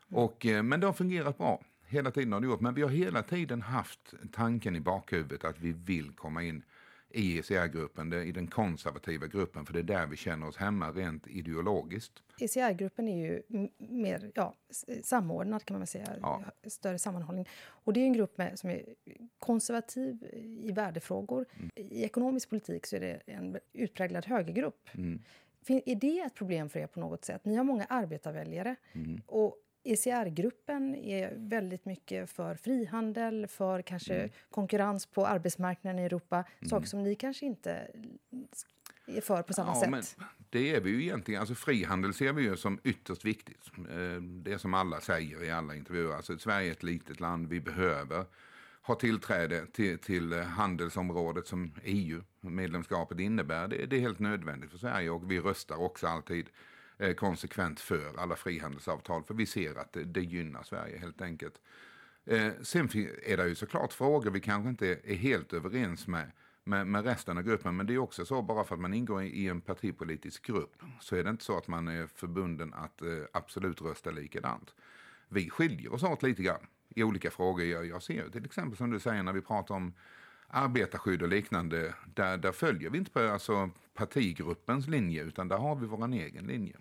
Och, 0.09 0.45
eh, 0.45 0.63
men 0.63 0.79
det 0.79 0.85
har 0.85 0.93
fungerat 0.93 1.37
bra. 1.37 1.61
Hela 1.85 2.11
tiden 2.11 2.33
har 2.33 2.39
det 2.39 2.47
gjort. 2.47 2.61
Men 2.61 2.73
vi 2.73 2.81
har 2.81 2.89
hela 2.89 3.23
tiden 3.23 3.61
haft 3.61 4.13
tanken 4.31 4.75
i 4.75 4.79
bakhuvudet 4.79 5.43
att 5.43 5.59
vi 5.59 5.71
vill 5.71 6.11
komma 6.11 6.43
in 6.43 6.63
i 7.09 7.39
ECR-gruppen, 7.39 8.13
i 8.13 8.31
den 8.31 8.47
konservativa 8.47 9.27
gruppen, 9.27 9.65
för 9.65 9.73
det 9.73 9.79
är 9.79 9.83
där 9.83 10.07
vi 10.07 10.15
känner 10.15 10.47
oss 10.47 10.57
hemma 10.57 10.91
rent 10.91 11.27
ideologiskt. 11.27 12.23
ECR-gruppen 12.39 13.07
är 13.07 13.27
ju 13.27 13.43
mer 13.77 14.31
ja, 14.35 14.55
samordnad, 15.03 15.65
kan 15.65 15.77
man 15.77 15.87
säga, 15.87 16.15
ja. 16.21 16.43
större 16.67 16.99
sammanhållning. 16.99 17.47
Och 17.65 17.93
det 17.93 17.99
är 17.99 18.05
en 18.05 18.13
grupp 18.13 18.37
med, 18.37 18.59
som 18.59 18.69
är 18.69 18.83
konservativ 19.39 20.23
i 20.63 20.71
värdefrågor. 20.71 21.45
Mm. 21.55 21.69
I 21.75 22.03
ekonomisk 22.03 22.49
politik 22.49 22.85
så 22.85 22.95
är 22.95 22.99
det 22.99 23.21
en 23.25 23.57
utpräglad 23.73 24.25
högergrupp. 24.25 24.89
Mm. 24.93 25.21
Är 25.67 25.95
det 25.95 26.19
ett 26.19 26.35
problem 26.35 26.69
för 26.69 26.79
er 26.79 26.87
på 26.87 26.99
något 26.99 27.25
sätt? 27.25 27.45
Ni 27.45 27.55
har 27.55 27.63
många 27.63 27.85
arbetarväljare. 27.85 28.75
Mm. 28.93 29.21
Och 29.25 29.55
ECR-gruppen 29.87 30.95
är 30.95 31.33
väldigt 31.35 31.85
mycket 31.85 32.29
för 32.29 32.55
frihandel, 32.55 33.47
för 33.47 33.81
kanske 33.81 34.15
mm. 34.15 34.29
konkurrens 34.49 35.05
på 35.05 35.25
arbetsmarknaden 35.25 35.99
i 35.99 36.03
Europa. 36.03 36.35
Mm. 36.35 36.69
Saker 36.69 36.87
som 36.87 37.03
ni 37.03 37.15
kanske 37.15 37.45
inte 37.45 37.87
är 39.05 39.21
för 39.21 39.41
på 39.41 39.53
samma 39.53 39.71
ja, 39.75 40.01
sätt. 40.01 40.17
det 40.49 40.75
är 40.75 40.81
vi 40.81 40.89
ju 40.89 41.01
egentligen. 41.01 41.39
Alltså 41.39 41.55
frihandel 41.55 42.13
ser 42.13 42.33
vi 42.33 42.43
ju 42.43 42.57
som 42.57 42.79
ytterst 42.83 43.25
viktigt. 43.25 43.71
Eh, 43.77 44.21
det 44.21 44.59
som 44.59 44.73
alla 44.73 45.01
säger 45.01 45.43
i 45.43 45.51
alla 45.51 45.75
intervjuer. 45.75 46.15
Alltså 46.15 46.37
Sverige 46.37 46.67
är 46.67 46.71
ett 46.71 46.83
litet 46.83 47.19
land. 47.19 47.47
Vi 47.47 47.59
behöver 47.59 48.25
ha 48.81 48.95
tillträde 48.95 49.65
till, 49.65 49.99
till 49.99 50.33
handelsområdet 50.33 51.47
som 51.47 51.73
EU-medlemskapet 51.83 53.19
innebär. 53.19 53.67
Det, 53.67 53.85
det 53.85 53.95
är 53.95 53.99
helt 53.99 54.19
nödvändigt 54.19 54.71
för 54.71 54.77
Sverige 54.77 55.09
och 55.09 55.31
vi 55.31 55.39
röstar 55.39 55.81
också 55.81 56.07
alltid 56.07 56.49
Eh, 56.99 57.13
konsekvent 57.13 57.79
för 57.79 58.19
alla 58.19 58.35
frihandelsavtal. 58.35 59.23
För 59.23 59.33
vi 59.33 59.45
ser 59.45 59.75
att 59.75 59.93
det, 59.93 60.03
det 60.03 60.21
gynnar 60.21 60.63
Sverige 60.63 60.97
helt 60.97 61.21
enkelt. 61.21 61.61
Eh, 62.25 62.51
sen 62.61 62.89
är 63.25 63.37
det 63.37 63.47
ju 63.47 63.55
såklart 63.55 63.93
frågor 63.93 64.31
vi 64.31 64.39
kanske 64.39 64.69
inte 64.69 64.87
är 64.87 65.15
helt 65.15 65.53
överens 65.53 66.07
med, 66.07 66.31
med, 66.63 66.87
med, 66.87 67.05
resten 67.05 67.37
av 67.37 67.43
gruppen. 67.43 67.75
Men 67.75 67.85
det 67.85 67.93
är 67.93 67.97
också 67.97 68.25
så, 68.25 68.41
bara 68.41 68.63
för 68.63 68.75
att 68.75 68.81
man 68.81 68.93
ingår 68.93 69.23
i, 69.23 69.47
en 69.47 69.61
partipolitisk 69.61 70.45
grupp, 70.45 70.83
så 71.01 71.15
är 71.15 71.23
det 71.23 71.29
inte 71.29 71.43
så 71.43 71.57
att 71.57 71.67
man 71.67 71.87
är 71.87 72.07
förbunden 72.07 72.73
att 72.73 73.01
eh, 73.01 73.07
absolut 73.33 73.81
rösta 73.81 74.11
likadant. 74.11 74.73
Vi 75.29 75.49
skiljer 75.49 75.93
oss 75.93 76.03
åt 76.03 76.23
lite 76.23 76.43
grann 76.43 76.67
i 76.89 77.03
olika 77.03 77.31
frågor. 77.31 77.65
Jag, 77.65 77.85
jag 77.85 78.03
ser 78.03 78.29
till 78.29 78.45
exempel 78.45 78.77
som 78.77 78.91
du 78.91 78.99
säger 78.99 79.23
när 79.23 79.33
vi 79.33 79.41
pratar 79.41 79.75
om 79.75 79.93
arbetarskydd 80.47 81.21
och 81.21 81.27
liknande, 81.27 81.93
där, 82.13 82.37
där 82.37 82.51
följer 82.51 82.89
vi 82.89 82.97
inte 82.97 83.11
på 83.11 83.19
alltså, 83.19 83.69
partigruppens 83.93 84.87
linje, 84.87 85.23
utan 85.23 85.47
där 85.47 85.57
har 85.57 85.75
vi 85.75 85.87
vår 85.87 86.13
egen 86.13 86.47
linje. 86.47 86.75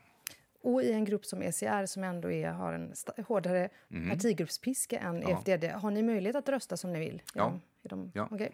Och 0.62 0.82
i 0.82 0.92
en 0.92 1.04
grupp 1.04 1.24
som 1.24 1.42
ECR 1.42 1.86
som 1.86 2.04
ändå 2.04 2.30
är, 2.30 2.50
har 2.50 2.72
en 2.72 2.92
hårdare 3.26 3.68
mm. 3.90 4.10
partigruppspiska 4.10 4.98
än 4.98 5.22
ja. 5.22 5.30
EFDD, 5.30 5.64
har 5.64 5.90
ni 5.90 6.02
möjlighet 6.02 6.36
att 6.36 6.48
rösta 6.48 6.76
som 6.76 6.92
ni 6.92 6.98
vill? 6.98 7.22
Ja. 7.34 7.58
I 7.82 7.88
de, 7.88 8.12
ja. 8.14 8.28
Okay. 8.30 8.50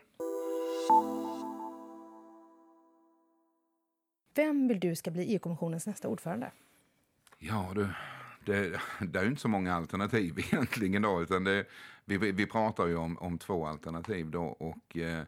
Vem 4.35 4.69
vill 4.69 4.81
du 4.81 4.97
ska 4.97 5.11
bli 5.11 5.35
EU-kommissionens 5.35 5.87
nästa 5.87 6.09
ordförande? 6.09 6.51
Ja, 7.39 7.73
du, 7.75 7.89
det, 8.45 8.81
det 9.01 9.19
är 9.19 9.23
ju 9.23 9.29
inte 9.29 9.41
så 9.41 9.49
många 9.49 9.75
alternativ 9.75 10.39
egentligen. 10.53 11.03
Då, 11.03 11.23
utan 11.23 11.45
det, 11.45 11.65
vi, 12.05 12.17
vi 12.17 12.47
pratar 12.47 12.87
ju 12.87 12.97
om, 12.97 13.19
om 13.19 13.39
två 13.39 13.67
alternativ. 13.67 14.31
Då, 14.31 14.45
och, 14.45 14.97
eh, 14.97 15.25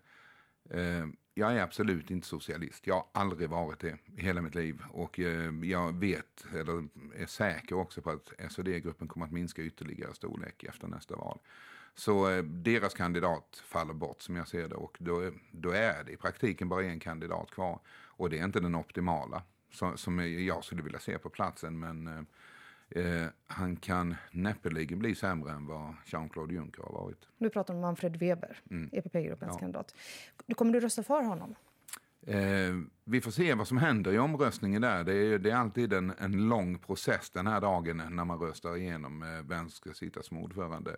eh, 0.70 1.06
jag 1.34 1.56
är 1.56 1.62
absolut 1.62 2.10
inte 2.10 2.26
socialist. 2.26 2.86
Jag 2.86 2.94
har 2.94 3.06
aldrig 3.12 3.50
varit 3.50 3.80
det 3.80 3.96
i 4.16 4.22
hela 4.22 4.42
mitt 4.42 4.54
liv. 4.54 4.82
Och 4.90 5.18
eh, 5.18 5.50
jag 5.62 5.92
vet, 5.92 6.46
eller 6.54 6.88
är 7.16 7.26
säker 7.26 7.74
också 7.76 8.02
på 8.02 8.10
att 8.10 8.52
SOD-gruppen 8.52 9.08
kommer 9.08 9.26
att 9.26 9.32
minska 9.32 9.62
ytterligare 9.62 10.14
storlek 10.14 10.64
efter 10.64 10.88
nästa 10.88 11.16
val. 11.16 11.38
Så 11.94 12.30
eh, 12.30 12.42
deras 12.42 12.94
kandidat 12.94 13.62
faller 13.66 13.94
bort 13.94 14.22
som 14.22 14.36
jag 14.36 14.48
ser 14.48 14.68
det. 14.68 14.74
Och 14.74 14.96
då, 15.00 15.30
då 15.50 15.70
är 15.70 16.04
det 16.04 16.12
i 16.12 16.16
praktiken 16.16 16.68
bara 16.68 16.84
en 16.84 17.00
kandidat 17.00 17.50
kvar. 17.50 17.80
Och 17.88 18.30
det 18.30 18.38
är 18.38 18.44
inte 18.44 18.60
den 18.60 18.74
optimala 18.74 19.42
som, 19.72 19.96
som 19.96 20.44
jag 20.44 20.64
skulle 20.64 20.82
vilja 20.82 20.98
se 20.98 21.18
på 21.18 21.30
platsen. 21.30 21.78
Men 21.78 22.06
eh, 22.06 22.22
eh, 22.90 23.04
Eh, 23.04 23.28
han 23.46 23.76
kan 23.76 24.14
näppeligen 24.30 24.98
bli 24.98 25.14
sämre 25.14 25.52
än 25.52 25.66
vad 25.66 25.94
Jean-Claude 26.04 26.54
Juncker 26.54 26.82
har 26.82 26.92
varit. 26.92 27.28
Nu 27.38 27.50
pratar 27.50 27.74
om 27.74 27.80
Manfred 27.80 28.16
Weber, 28.16 28.58
mm. 28.70 28.90
EPP-gruppens 28.92 29.52
ja. 29.52 29.58
kandidat. 29.58 29.94
Kommer 30.54 30.72
du 30.72 30.80
rösta 30.80 31.02
för 31.02 31.22
honom? 31.22 31.54
Eh, 32.26 32.38
vi 33.04 33.20
får 33.20 33.30
se 33.30 33.54
vad 33.54 33.68
som 33.68 33.76
händer 33.76 34.12
i 34.12 34.18
omröstningen 34.18 34.82
där. 34.82 35.04
Det 35.04 35.14
är, 35.14 35.38
det 35.38 35.50
är 35.50 35.56
alltid 35.56 35.92
en, 35.92 36.12
en 36.18 36.48
lång 36.48 36.78
process 36.78 37.30
den 37.30 37.46
här 37.46 37.60
dagen 37.60 38.02
när 38.10 38.24
man 38.24 38.38
röstar 38.38 38.76
igenom 38.76 39.22
eh, 39.22 39.28
vem 39.48 39.70
ska 39.70 39.92
sitta 39.92 40.22
som 40.22 40.38
ordförande. 40.38 40.96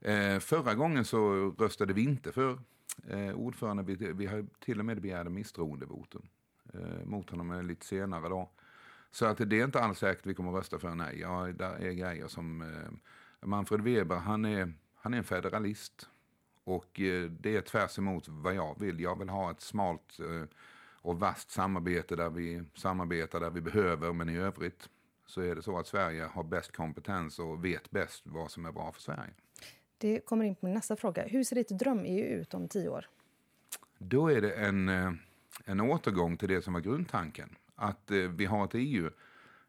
Eh, 0.00 0.38
förra 0.38 0.74
gången 0.74 1.04
så 1.04 1.50
röstade 1.58 1.92
vi 1.92 2.02
inte 2.02 2.32
för 2.32 2.58
eh, 3.08 3.32
ordförande. 3.34 3.82
Vi, 3.82 4.12
vi 4.12 4.26
har 4.26 4.46
till 4.60 4.78
och 4.78 4.84
med 4.84 5.00
begärde 5.00 5.30
misstroendevotum 5.30 6.28
eh, 6.74 7.04
mot 7.04 7.30
honom 7.30 7.66
lite 7.66 7.86
senare 7.86 8.28
då. 8.28 8.50
Så 9.10 9.26
att 9.26 9.38
det 9.38 9.60
är 9.60 9.64
inte 9.64 9.80
alls 9.80 9.98
säkert 9.98 10.26
vi 10.26 10.34
kommer 10.34 10.50
att 10.50 10.58
rösta 10.58 10.78
för 10.78 10.94
nej. 10.94 11.20
Ja, 11.20 11.46
där 11.54 11.74
är 11.74 11.92
grejer 11.92 12.28
som 12.28 12.62
eh, 12.62 13.46
Manfred 13.48 13.80
Weber, 13.80 14.16
han 14.16 14.44
är, 14.44 14.72
han 14.94 15.14
är 15.14 15.18
en 15.18 15.24
federalist. 15.24 16.08
Och 16.64 17.00
eh, 17.00 17.30
det 17.30 17.56
är 17.56 17.60
tvärs 17.60 17.98
emot 17.98 18.28
vad 18.28 18.54
jag 18.54 18.80
vill. 18.80 19.00
Jag 19.00 19.18
vill 19.18 19.28
ha 19.28 19.50
ett 19.50 19.60
smalt 19.60 20.20
eh, 20.20 20.48
och 21.02 21.20
vasst 21.20 21.50
samarbete 21.50 22.16
där 22.16 22.30
vi 22.30 22.62
samarbetar 22.74 23.40
där 23.40 23.50
vi 23.50 23.60
behöver, 23.60 24.12
men 24.12 24.28
i 24.28 24.36
övrigt 24.36 24.88
så 25.26 25.40
är 25.40 25.54
det 25.54 25.62
så 25.62 25.78
att 25.78 25.86
Sverige 25.86 26.24
har 26.24 26.42
bäst 26.42 26.76
kompetens 26.76 27.38
och 27.38 27.64
vet 27.64 27.90
bäst 27.90 28.22
vad 28.26 28.50
som 28.50 28.66
är 28.66 28.72
bra 28.72 28.92
för 28.92 29.00
Sverige. 29.00 29.32
Det 29.98 30.20
kommer 30.20 30.44
in 30.44 30.54
på 30.54 30.66
min 30.66 30.74
nästa 30.74 30.96
fråga. 30.96 31.22
Hur 31.26 31.44
ser 31.44 31.56
ditt 31.56 31.68
dröm-EU 31.68 32.40
ut 32.40 32.54
om 32.54 32.68
tio 32.68 32.88
år? 32.88 33.08
Då 33.98 34.28
är 34.28 34.40
det 34.40 34.52
en, 34.52 34.88
eh, 34.88 35.12
en 35.64 35.80
återgång 35.80 36.36
till 36.36 36.48
det 36.48 36.62
som 36.62 36.72
var 36.72 36.80
grundtanken. 36.80 37.56
Att 37.80 38.10
eh, 38.10 38.16
vi 38.16 38.46
har 38.46 38.64
ett 38.64 38.74
EU 38.74 39.10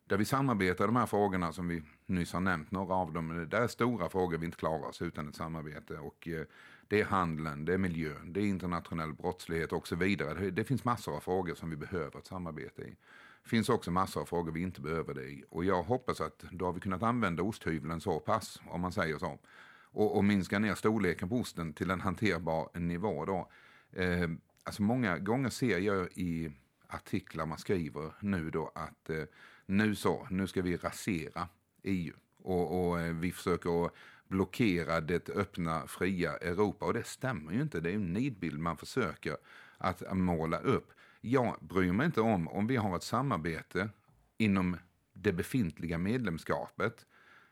där 0.05 0.17
vi 0.17 0.25
samarbetar 0.25 0.85
de 0.85 0.95
här 0.95 1.05
frågorna 1.05 1.53
som 1.53 1.67
vi 1.67 1.83
nyss 2.05 2.33
har 2.33 2.39
nämnt, 2.39 2.71
några 2.71 2.95
av 2.95 3.13
dem. 3.13 3.47
Det 3.51 3.57
är 3.57 3.67
stora 3.67 4.09
frågor 4.09 4.37
vi 4.37 4.45
inte 4.45 4.57
klarar 4.57 4.87
oss 4.87 5.01
utan 5.01 5.29
ett 5.29 5.35
samarbete. 5.35 5.97
Och 5.97 6.27
eh, 6.27 6.45
det 6.87 7.01
är 7.01 7.05
handeln, 7.05 7.65
det 7.65 7.73
är 7.73 7.77
miljön, 7.77 8.33
det 8.33 8.39
är 8.39 8.45
internationell 8.45 9.13
brottslighet 9.13 9.73
och 9.73 9.87
så 9.87 9.95
vidare. 9.95 10.49
Det 10.49 10.63
finns 10.63 10.83
massor 10.83 11.15
av 11.15 11.19
frågor 11.19 11.55
som 11.55 11.69
vi 11.69 11.75
behöver 11.75 12.19
ett 12.19 12.27
samarbete 12.27 12.81
i. 12.81 12.95
Det 13.43 13.49
finns 13.49 13.69
också 13.69 13.91
massor 13.91 14.21
av 14.21 14.25
frågor 14.25 14.51
vi 14.51 14.61
inte 14.61 14.81
behöver 14.81 15.13
det 15.13 15.23
i. 15.23 15.43
Och 15.49 15.65
jag 15.65 15.83
hoppas 15.83 16.21
att 16.21 16.39
då 16.51 16.65
har 16.65 16.73
vi 16.73 16.79
kunnat 16.79 17.03
använda 17.03 17.43
osthyveln 17.43 18.01
så 18.01 18.19
pass, 18.19 18.61
om 18.69 18.81
man 18.81 18.91
säger 18.91 19.17
så, 19.17 19.39
och, 19.83 20.17
och 20.17 20.23
minska 20.23 20.59
ner 20.59 20.75
storleken 20.75 21.29
på 21.29 21.35
osten 21.35 21.73
till 21.73 21.91
en 21.91 22.01
hanterbar 22.01 22.79
nivå. 22.79 23.25
Då. 23.25 23.49
Eh, 23.91 24.29
alltså 24.63 24.81
många 24.81 25.17
gånger 25.17 25.49
ser 25.49 25.79
jag 25.79 26.07
i 26.11 26.51
artiklar 26.91 27.45
man 27.45 27.57
skriver 27.57 28.11
nu 28.19 28.49
då 28.49 28.71
att 28.75 29.09
eh, 29.09 29.23
nu 29.65 29.95
så, 29.95 30.27
nu 30.29 30.47
ska 30.47 30.61
vi 30.61 30.77
rasera 30.77 31.47
EU. 31.83 32.13
Och, 32.37 32.89
och 32.89 32.99
eh, 32.99 33.13
vi 33.13 33.31
försöker 33.31 33.89
blockera 34.27 35.01
det 35.01 35.29
öppna, 35.29 35.87
fria 35.87 36.37
Europa. 36.37 36.85
Och 36.85 36.93
det 36.93 37.03
stämmer 37.03 37.51
ju 37.51 37.61
inte. 37.61 37.79
Det 37.79 37.91
är 37.91 37.95
en 37.95 38.13
nidbild 38.13 38.59
man 38.59 38.77
försöker 38.77 39.37
att 39.77 40.17
måla 40.17 40.59
upp. 40.59 40.91
Jag 41.21 41.55
bryr 41.59 41.91
mig 41.91 42.05
inte 42.05 42.21
om 42.21 42.47
om 42.47 42.67
vi 42.67 42.75
har 42.75 42.95
ett 42.95 43.03
samarbete 43.03 43.89
inom 44.37 44.77
det 45.13 45.33
befintliga 45.33 45.97
medlemskapet. 45.97 47.05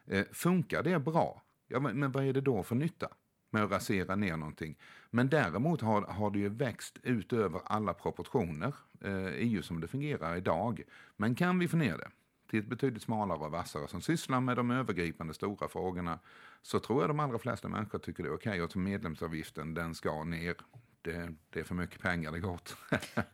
Eh, 0.05 0.25
funkar 0.31 0.83
det 0.83 0.99
bra? 0.99 1.43
Ja, 1.67 1.79
men 1.79 2.11
vad 2.11 2.23
är 2.23 2.33
det 2.33 2.41
då 2.41 2.63
för 2.63 2.75
nytta 2.75 3.07
med 3.49 3.63
att 3.63 3.71
rasera 3.71 4.15
ner 4.15 4.37
någonting? 4.37 4.77
Men 5.09 5.29
däremot 5.29 5.81
har, 5.81 6.01
har 6.01 6.31
det 6.31 6.39
ju 6.39 6.49
växt 6.49 6.99
utöver 7.03 7.61
alla 7.65 7.93
proportioner, 7.93 8.73
Eh, 9.01 9.25
EU 9.25 9.61
som 9.61 9.79
det 9.79 9.87
fungerar 9.87 10.35
idag. 10.35 10.81
Men 11.17 11.35
kan 11.35 11.59
vi 11.59 11.67
få 11.67 11.77
ner 11.77 11.97
det? 11.97 12.09
till 12.49 12.59
ett 12.59 12.67
betydligt 12.67 13.03
smalare 13.03 13.37
och 13.37 13.51
vassare 13.51 13.87
som 13.87 14.01
sysslar 14.01 14.39
med 14.41 14.57
de 14.57 14.71
övergripande 14.71 15.33
stora 15.33 15.67
frågorna 15.67 16.19
så 16.61 16.79
tror 16.79 17.01
jag 17.01 17.09
de 17.09 17.19
allra 17.19 17.39
flesta 17.39 17.67
människor 17.67 17.99
tycker 17.99 18.23
det 18.23 18.29
är 18.29 18.33
okej. 18.33 18.51
Okay. 18.51 18.61
Och 18.61 18.75
medlemsavgiften 18.75 19.73
den 19.73 19.95
ska 19.95 20.23
ner. 20.23 20.55
Det, 21.01 21.33
det, 21.49 21.59
är 21.59 21.63
för 21.63 21.75
mycket 21.75 22.01
pengar 22.01 22.31
det 22.31 22.39
går 22.39 22.51
åt. 22.51 22.77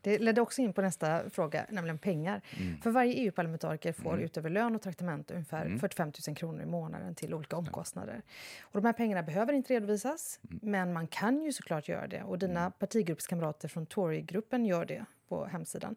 det 0.01 0.19
ledde 0.19 0.41
också 0.41 0.61
in 0.61 0.73
på 0.73 0.81
nästa 0.81 1.29
fråga, 1.29 1.65
nämligen 1.69 1.97
pengar. 1.97 2.41
Mm. 2.57 2.81
För 2.81 2.91
varje 2.91 3.13
EU-parlamentariker 3.13 3.93
får 3.93 4.13
mm. 4.13 4.25
utöver 4.25 4.49
lön 4.49 4.75
och 4.75 4.81
traktament 4.81 5.31
ungefär 5.31 5.65
mm. 5.65 5.79
45 5.79 6.11
000 6.27 6.35
kronor 6.35 6.61
i 6.61 6.65
månaden 6.65 7.15
till 7.15 7.33
olika 7.33 7.55
omkostnader. 7.55 8.21
Och 8.61 8.81
de 8.81 8.85
här 8.85 8.93
pengarna 8.93 9.23
behöver 9.23 9.53
inte 9.53 9.73
redovisas, 9.73 10.39
mm. 10.43 10.59
men 10.61 10.93
man 10.93 11.07
kan 11.07 11.43
ju 11.43 11.53
såklart 11.53 11.87
göra 11.87 12.07
det. 12.07 12.23
Och 12.23 12.39
dina 12.39 12.59
mm. 12.59 12.71
partigruppskamrater 12.71 13.67
från 13.67 13.85
Tory-gruppen 13.85 14.65
gör 14.65 14.85
det 14.85 15.05
på 15.27 15.45
hemsidan. 15.45 15.95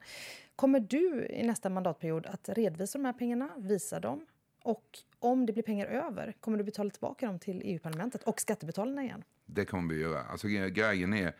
Kommer 0.56 0.80
du 0.80 1.26
i 1.30 1.46
nästa 1.46 1.70
mandatperiod 1.70 2.26
att 2.26 2.48
redovisa 2.48 2.98
de 2.98 3.04
här 3.04 3.12
pengarna, 3.12 3.48
visa 3.56 4.00
dem? 4.00 4.26
Och 4.62 4.98
om 5.18 5.46
det 5.46 5.52
blir 5.52 5.62
pengar 5.62 5.87
över, 5.87 6.34
kommer 6.40 6.58
du 6.58 6.64
betala 6.64 6.90
tillbaka 6.90 7.26
dem 7.26 7.38
till 7.38 7.62
EU-parlamentet 7.64 8.22
och 8.22 8.40
skattebetalarna 8.40 9.02
igen? 9.04 9.25
Det 9.46 9.64
kommer 9.64 9.94
vi 9.94 10.00
göra. 10.00 10.22
Alltså, 10.22 10.48
grejen 10.48 11.14
är, 11.14 11.32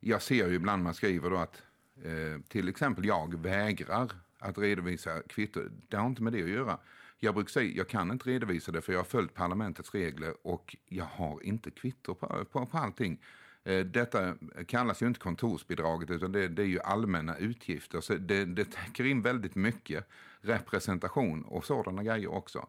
jag 0.00 0.22
ser 0.22 0.48
ju 0.48 0.54
ibland 0.54 0.82
man 0.82 0.94
skriver 0.94 1.30
då 1.30 1.36
att 1.36 1.62
eh, 2.04 2.40
till 2.48 2.68
exempel 2.68 3.04
jag 3.04 3.34
vägrar 3.34 4.10
att 4.38 4.58
redovisa 4.58 5.22
kvitto. 5.22 5.60
Det 5.88 5.96
har 5.96 6.06
inte 6.06 6.22
med 6.22 6.32
det 6.32 6.42
att 6.42 6.48
göra. 6.48 6.78
Jag 7.18 7.34
brukar 7.34 7.50
säga 7.50 7.76
jag 7.76 7.88
kan 7.88 8.10
inte 8.10 8.30
redovisa 8.30 8.72
det 8.72 8.82
för 8.82 8.92
jag 8.92 9.00
har 9.00 9.04
följt 9.04 9.34
parlamentets 9.34 9.94
regler 9.94 10.34
och 10.42 10.76
jag 10.88 11.04
har 11.04 11.42
inte 11.42 11.70
kvitto 11.70 12.14
på, 12.14 12.44
på, 12.52 12.66
på 12.66 12.78
allting. 12.78 13.18
Eh, 13.64 13.84
detta 13.84 14.34
kallas 14.66 15.02
ju 15.02 15.06
inte 15.06 15.20
kontorsbidraget 15.20 16.10
utan 16.10 16.32
det, 16.32 16.48
det 16.48 16.62
är 16.62 16.66
ju 16.66 16.80
allmänna 16.80 17.36
utgifter. 17.36 18.00
Så 18.00 18.14
det, 18.14 18.44
det 18.44 18.64
täcker 18.64 19.04
in 19.04 19.22
väldigt 19.22 19.54
mycket 19.54 20.08
representation 20.40 21.44
och 21.44 21.64
sådana 21.64 22.02
grejer 22.02 22.30
också. 22.30 22.68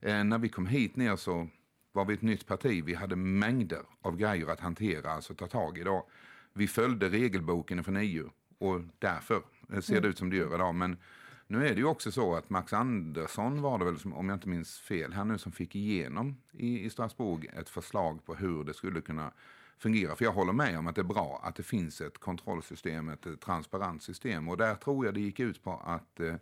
Eh, 0.00 0.24
när 0.24 0.38
vi 0.38 0.48
kom 0.48 0.66
hit 0.66 0.96
ner 0.96 1.16
så 1.16 1.48
var 1.92 2.04
vi 2.04 2.14
ett 2.14 2.22
nytt 2.22 2.46
parti. 2.46 2.84
Vi 2.84 2.94
hade 2.94 3.16
mängder 3.16 3.82
av 4.02 4.16
grejer 4.16 4.46
att 4.46 4.60
hantera, 4.60 5.10
alltså 5.10 5.34
ta 5.34 5.46
tag 5.46 5.78
i. 5.78 5.82
Då. 5.82 6.08
Vi 6.54 6.66
följde 6.66 7.08
regelboken 7.08 7.84
från 7.84 7.96
EU 7.96 8.30
och 8.58 8.80
därför 8.98 9.42
ser 9.80 10.00
det 10.00 10.08
ut 10.08 10.18
som 10.18 10.30
det 10.30 10.36
gör 10.36 10.54
idag. 10.54 10.74
Men 10.74 10.96
nu 11.46 11.66
är 11.66 11.74
det 11.74 11.80
ju 11.80 11.84
också 11.84 12.12
så 12.12 12.34
att 12.34 12.50
Max 12.50 12.72
Andersson 12.72 13.62
var 13.62 13.78
det 13.78 13.84
väl, 13.84 13.98
som, 13.98 14.12
om 14.12 14.28
jag 14.28 14.36
inte 14.36 14.48
minns 14.48 14.78
fel, 14.78 15.12
här 15.12 15.24
nu 15.24 15.38
som 15.38 15.52
fick 15.52 15.76
igenom 15.76 16.36
i, 16.52 16.80
i 16.80 16.90
Strasbourg 16.90 17.46
ett 17.56 17.68
förslag 17.68 18.24
på 18.24 18.34
hur 18.34 18.64
det 18.64 18.74
skulle 18.74 19.00
kunna 19.00 19.32
fungera. 19.78 20.16
För 20.16 20.24
jag 20.24 20.32
håller 20.32 20.52
med 20.52 20.78
om 20.78 20.86
att 20.86 20.94
det 20.94 21.00
är 21.00 21.04
bra 21.04 21.40
att 21.44 21.56
det 21.56 21.62
finns 21.62 22.00
ett 22.00 22.18
kontrollsystem, 22.18 23.08
ett 23.08 23.26
eh, 23.26 23.34
transparent 23.34 24.02
system. 24.02 24.48
Och 24.48 24.56
där 24.56 24.74
tror 24.74 25.04
jag 25.04 25.14
det 25.14 25.20
gick 25.20 25.40
ut 25.40 25.62
på 25.62 25.72
att 25.84 26.20
eh, 26.20 26.34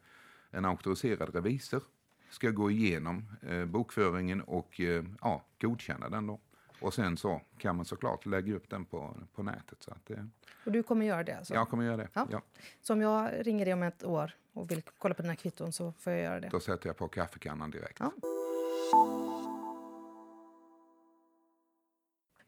en 0.51 0.65
auktoriserad 0.65 1.35
revisor 1.35 1.83
ska 2.31 2.51
gå 2.51 2.71
igenom 2.71 3.25
eh, 3.43 3.65
bokföringen 3.65 4.41
och 4.41 4.81
eh, 4.81 5.05
ja, 5.21 5.45
godkänna 5.61 6.09
den. 6.09 6.27
Då. 6.27 6.41
Och 6.83 6.95
sen 6.95 7.17
så 7.17 7.41
kan 7.59 7.77
man 7.77 7.85
såklart 7.85 8.27
lägga 8.27 8.55
upp 8.55 8.71
den 8.71 8.85
på, 8.85 9.17
på 9.35 9.43
nätet. 9.43 9.83
Så 9.83 9.91
att, 9.91 10.11
eh, 10.11 10.25
och 10.67 10.73
du 10.73 10.83
kommer 10.83 11.07
göra 11.07 11.25
det? 11.25 11.37
Alltså? 11.37 11.55
Jag 11.55 11.69
kommer 11.69 11.85
göra 11.85 11.97
det. 11.97 12.09
Ja. 12.13 12.29
ja. 12.31 12.43
Så 12.83 12.93
om 12.93 13.01
jag 13.01 13.31
ringer 13.47 13.65
dig 13.65 13.75
om 13.75 13.83
ett 13.83 14.05
år 14.05 14.37
och 14.53 14.71
vill 14.71 14.83
kolla 14.99 15.15
på 15.15 15.23
dina 15.23 15.37
kvitton 15.37 15.73
så 15.73 15.93
får 15.93 16.13
jag 16.13 16.23
göra 16.23 16.41
det? 16.41 16.49
Då 16.49 16.61
sätter 16.61 16.89
jag 16.89 16.97
på 16.97 17.09
kaffekannan 17.09 17.71
direkt. 17.71 18.01
Ja. 18.01 18.13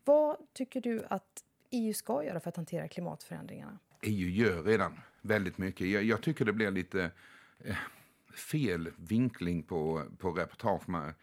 Vad 0.05 0.37
tycker 0.53 0.81
du 0.81 1.05
att 1.11 1.45
EU 1.71 1.95
ska 1.95 2.25
göra 2.25 2.41
för 2.41 2.49
att 2.49 2.57
hantera 2.57 2.89
klimatförändringarna? 2.89 3.79
EU 4.03 4.29
gör 4.29 4.63
redan 4.63 5.01
väldigt 5.21 5.59
mycket. 5.59 5.87
Jag, 5.87 6.05
jag 6.05 6.23
tycker 6.23 6.45
det 6.45 6.53
blir 6.53 6.71
lite 6.71 7.11
eh, 7.59 7.77
fel 8.35 8.91
vinkling 8.97 9.63
på, 9.63 10.03
på 10.19 10.33
reportage. 10.33 10.89
Med, 10.89 11.15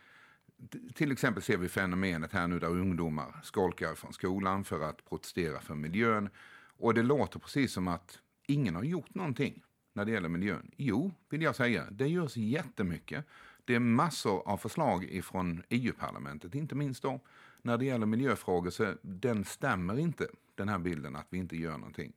till 0.93 1.12
exempel 1.12 1.43
ser 1.43 1.58
vi 1.58 1.69
fenomenet 1.69 2.32
här 2.32 2.47
nu 2.47 2.60
där 2.60 2.67
ungdomar 2.67 3.36
skolkar 3.43 3.95
från 3.95 4.13
skolan 4.13 4.63
för 4.63 4.82
att 4.82 5.06
protestera 5.10 5.62
för 5.62 5.76
miljön. 5.76 6.30
Och 6.78 6.93
det 6.93 7.04
låter 7.04 7.39
precis 7.39 7.74
som 7.74 7.88
att 7.88 8.19
ingen 8.47 8.76
har 8.76 8.84
gjort 8.84 9.15
någonting 9.15 9.63
när 9.93 10.06
det 10.06 10.12
gäller 10.12 10.30
miljön. 10.30 10.71
Jo, 10.78 11.12
vill 11.30 11.41
jag 11.41 11.56
säga, 11.56 11.86
det 11.91 12.08
görs 12.08 12.38
jättemycket. 12.38 13.26
Det 13.65 13.76
är 13.76 13.80
massor 13.80 14.47
av 14.47 14.58
förslag 14.58 15.04
ifrån 15.04 15.63
EU-parlamentet, 15.69 16.56
inte 16.56 16.76
minst 16.76 17.04
då 17.04 17.19
när 17.62 17.78
det 17.78 17.86
gäller 17.86 18.06
miljöfrågor 18.06 18.69
så 18.69 18.93
den 19.02 19.45
stämmer 19.45 20.00
inte, 20.00 20.28
den 20.56 20.69
här 20.69 20.80
bilden 20.80 21.15
att 21.15 21.28
vi 21.30 21.38
inte 21.38 21.56
gör 21.56 21.78
någonting. 21.78 22.13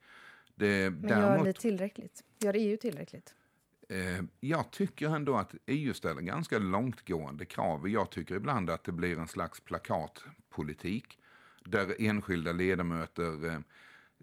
Det, 0.54 0.90
Men 0.90 1.02
däremot, 1.02 1.38
gör 1.38 1.44
ni 1.44 1.52
tillräckligt? 1.52 2.24
Gör 2.38 2.54
EU 2.56 2.76
tillräckligt? 2.76 3.34
Eh, 3.88 4.24
jag 4.40 4.70
tycker 4.70 5.16
ändå 5.16 5.36
att 5.36 5.54
EU 5.66 5.94
ställer 5.94 6.20
ganska 6.20 6.58
långtgående 6.58 7.44
krav. 7.44 7.88
Jag 7.88 8.10
tycker 8.10 8.34
ibland 8.34 8.70
att 8.70 8.84
det 8.84 8.92
blir 8.92 9.18
en 9.18 9.28
slags 9.28 9.60
plakatpolitik 9.60 11.18
där 11.64 11.94
enskilda 11.98 12.52
ledamöter 12.52 13.46
eh, 13.46 13.58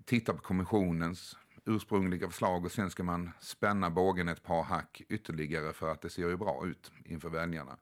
tittar 0.06 0.34
på 0.34 0.42
kommissionens 0.42 1.38
ursprungliga 1.66 2.28
förslag 2.28 2.66
och 2.66 2.72
sen 2.72 2.90
ska 2.90 3.04
man 3.04 3.32
spänna 3.40 3.90
bågen 3.90 4.28
ett 4.28 4.44
par 4.44 4.64
hack 4.64 5.02
ytterligare 5.10 5.74
för 5.74 5.92
att 5.92 6.02
det 6.02 6.10
ser 6.10 6.30
ju 6.30 6.38
bra 6.38 6.66
ut 6.66 6.92
inför 7.06 7.30
väljarna. 7.30 7.78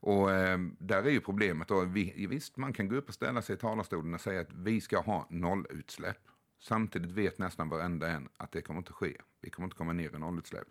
Och 0.00 0.32
eh, 0.32 0.58
där 0.78 1.02
är 1.02 1.10
ju 1.10 1.20
problemet 1.20 1.68
då, 1.68 1.84
vi, 1.84 2.26
visst 2.26 2.56
man 2.56 2.72
kan 2.72 2.88
gå 2.88 2.96
upp 2.96 3.08
och 3.08 3.14
ställa 3.14 3.42
sig 3.42 3.54
i 3.54 3.58
talarstolen 3.58 4.14
och 4.14 4.20
säga 4.20 4.40
att 4.40 4.52
vi 4.52 4.80
ska 4.80 5.00
ha 5.00 5.26
nollutsläpp. 5.30 6.18
Samtidigt 6.60 7.10
vet 7.10 7.38
nästan 7.38 7.68
varenda 7.68 8.08
en 8.08 8.28
att 8.36 8.52
det 8.52 8.62
kommer 8.62 8.78
inte 8.78 8.92
ske. 8.92 9.16
Vi 9.40 9.50
kommer 9.50 9.66
inte 9.66 9.76
komma 9.76 9.92
ner 9.92 10.14
i 10.14 10.18
nollutsläpp. 10.18 10.68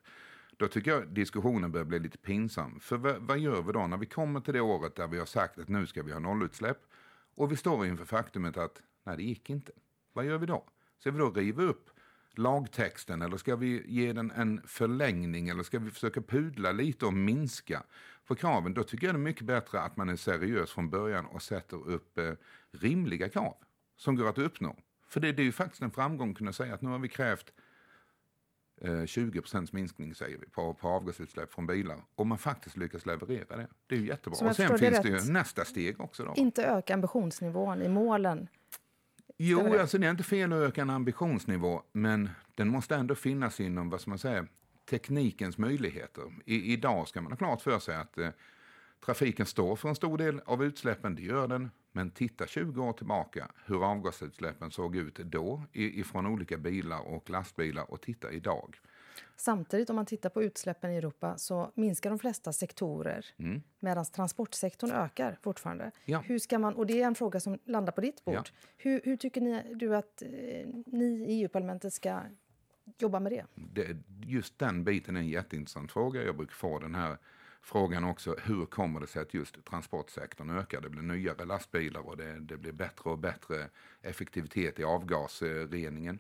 Då 0.58 0.68
tycker 0.68 0.92
jag 0.92 1.08
diskussionen 1.08 1.72
börjar 1.72 1.86
bli 1.86 2.00
lite 2.00 2.18
pinsam. 2.18 2.80
För 2.80 2.98
vad, 2.98 3.16
vad 3.22 3.40
gör 3.40 3.62
vi 3.62 3.72
då 3.72 3.88
när 3.88 3.98
vi 3.98 4.06
kommer 4.06 4.40
till 4.40 4.54
det 4.54 4.62
året 4.62 4.96
där 4.96 5.08
vi 5.08 5.20
har 5.20 5.26
sagt 5.26 5.60
att 5.60 5.70
nu 5.70 5.88
ska 5.88 6.04
vi 6.04 6.12
ha 6.12 6.20
nollutsläpp 6.20 6.78
och 7.36 7.52
vi 7.52 7.56
står 7.56 7.86
inför 7.86 8.06
faktumet 8.06 8.58
att 8.58 8.82
nej, 9.04 9.18
det 9.18 9.24
gick 9.24 9.50
inte. 9.50 9.72
Vad 10.14 10.26
gör 10.26 10.38
vi 10.38 10.46
då? 10.46 10.66
Ska 11.00 11.12
vi 11.12 11.20
då 11.20 11.32
riva 11.32 11.64
upp 11.64 11.90
lagtexten 12.36 13.22
eller 13.22 13.38
ska 13.38 13.56
vi 13.56 13.84
ge 13.88 14.14
den 14.14 14.32
en 14.32 14.62
förlängning 14.68 15.50
eller 15.50 15.64
ska 15.64 15.80
vi 15.80 15.92
försöka 15.92 16.22
pudla 16.22 16.72
lite 16.72 17.06
och 17.06 17.14
minska 17.14 17.84
på 18.28 18.36
kraven? 18.36 18.74
Då 18.74 18.84
tycker 18.84 19.08
jag 19.08 19.16
det 19.16 19.20
är 19.20 19.24
mycket 19.24 19.46
bättre 19.46 19.82
att 19.82 19.98
man 19.98 20.10
är 20.10 20.16
seriös 20.16 20.72
från 20.72 20.90
början 20.90 21.26
och 21.26 21.42
sätter 21.42 21.88
upp 21.88 22.18
eh, 22.18 22.32
rimliga 22.72 23.30
krav 23.30 23.56
som 23.96 24.16
går 24.16 24.30
att 24.30 24.38
uppnå. 24.38 24.78
För 25.08 25.20
det, 25.20 25.32
det 25.32 25.42
är 25.42 25.46
ju 25.46 25.52
faktiskt 25.52 25.82
en 25.82 25.92
framgång 25.92 26.32
att 26.32 26.38
kunna 26.38 26.54
säga 26.54 26.74
att 26.74 26.82
nu 26.82 26.90
har 26.90 27.00
vi 27.00 27.10
krävt 27.10 27.54
eh, 28.84 28.90
20% 28.90 29.70
minskning 29.72 30.16
säger 30.16 30.38
vi, 30.38 30.46
på, 30.46 30.74
på 30.74 30.88
avgasutsläpp 30.88 31.54
från 31.54 31.68
bilar. 31.68 31.98
Och 32.16 32.28
man 32.28 32.38
faktiskt 32.38 32.78
lyckas 32.78 33.06
leverera 33.06 33.58
det. 33.58 33.68
Det 33.88 33.96
är 33.96 34.00
ju 34.00 34.08
jättebra. 34.08 34.48
Och 34.48 34.56
sen 34.56 34.78
finns 34.78 35.02
det 35.02 35.10
ju 35.10 35.32
nästa 35.32 35.66
steg 35.66 36.02
också. 36.02 36.24
Då. 36.24 36.34
Inte 36.36 36.64
öka 36.66 36.94
ambitionsnivån 36.94 37.82
i 37.82 37.88
målen 37.90 38.48
Jo, 39.38 39.64
det? 39.64 39.82
alltså 39.82 39.98
det 39.98 40.08
är 40.08 40.12
inte 40.12 40.24
fel 40.24 40.54
att 40.54 40.60
öka 40.60 40.82
en 40.82 40.90
ambitionsnivå, 40.90 41.82
men 41.92 42.30
den 42.56 42.68
måste 42.70 42.96
ändå 42.96 43.16
finnas 43.16 43.60
inom, 43.60 43.90
vad 43.90 44.02
ska 44.02 44.10
man 44.10 44.20
säga, 44.20 44.48
teknikens 44.90 45.58
möjligheter. 45.58 46.24
I, 46.46 46.74
idag 46.74 47.08
ska 47.08 47.22
man 47.22 47.32
ha 47.32 47.38
klart 47.38 47.62
för 47.62 47.80
sig 47.80 47.96
att 47.96 48.18
eh, 48.18 48.30
trafiken 49.06 49.46
står 49.46 49.76
för 49.76 49.90
en 49.90 49.96
stor 49.96 50.18
del 50.18 50.42
av 50.46 50.64
utsläppen, 50.64 51.16
det 51.16 51.22
gör 51.22 51.48
den. 51.48 51.72
Men 51.92 52.12
titta 52.12 52.48
20 52.48 52.84
år 52.84 52.94
tillbaka 52.94 53.52
hur 53.66 53.92
avgasutsläppen 53.92 54.72
såg 54.72 54.96
ut 54.96 55.16
då 55.16 55.64
ifrån 55.74 56.28
olika 56.28 56.58
bilar 56.58 57.00
och 57.00 57.30
lastbilar 57.30 57.92
och 57.92 58.02
titta 58.02 58.32
idag. 58.32 58.80
Samtidigt, 59.36 59.90
om 59.90 59.96
man 59.96 60.06
tittar 60.06 60.30
på 60.30 60.44
utsläppen 60.44 60.92
i 60.92 60.98
Europa 60.98 61.38
så 61.38 61.72
minskar 61.76 62.10
de 62.10 62.20
flesta 62.20 62.54
sektorer 62.54 63.26
mm. 63.38 63.62
medan 63.80 64.06
transportsektorn 64.06 64.92
ökar 64.92 65.38
fortfarande. 65.42 65.92
Ja. 66.06 66.20
Hur 66.20 66.40
ska 66.40 66.60
man, 66.60 66.74
och 66.74 66.86
det 66.86 67.02
är 67.02 67.08
en 67.08 67.16
fråga 67.16 67.40
som 67.40 67.60
landar 67.66 67.92
på 67.92 68.02
ditt 68.02 68.26
bord. 68.26 68.36
Ja. 68.36 68.44
Hur, 68.78 69.02
hur, 69.04 69.18
tycker 69.18 69.42
ni, 69.42 69.76
du 69.76 69.96
att 69.96 70.22
eh, 70.22 70.30
ni 70.86 71.06
i 71.06 71.42
EU-parlamentet 71.42 71.94
ska 71.94 72.20
jobba 72.98 73.20
med 73.20 73.32
det? 73.32 73.46
det? 73.56 73.98
Just 74.26 74.60
den 74.60 74.84
biten 74.84 75.16
är 75.16 75.20
en 75.20 75.28
jätteintressant 75.28 75.92
fråga. 75.92 76.24
Jag 76.24 76.38
brukar 76.38 76.54
få 76.54 76.80
den 76.80 76.96
här 76.96 77.18
frågan 77.64 78.04
också, 78.04 78.36
hur 78.44 78.66
kommer 78.66 79.00
det 79.00 79.08
sig 79.08 79.22
att 79.22 79.34
just 79.34 79.66
transportsektorn 79.66 80.50
ökar? 80.50 80.82
Det 80.82 80.90
blir 80.90 81.02
nyare 81.02 81.46
lastbilar 81.46 82.08
och 82.08 82.18
det, 82.18 82.40
det 82.40 82.58
blir 82.58 82.72
bättre 82.72 83.10
och 83.10 83.18
bättre 83.18 83.70
effektivitet 84.02 84.80
i 84.80 84.84
avgasreningen. 84.84 86.20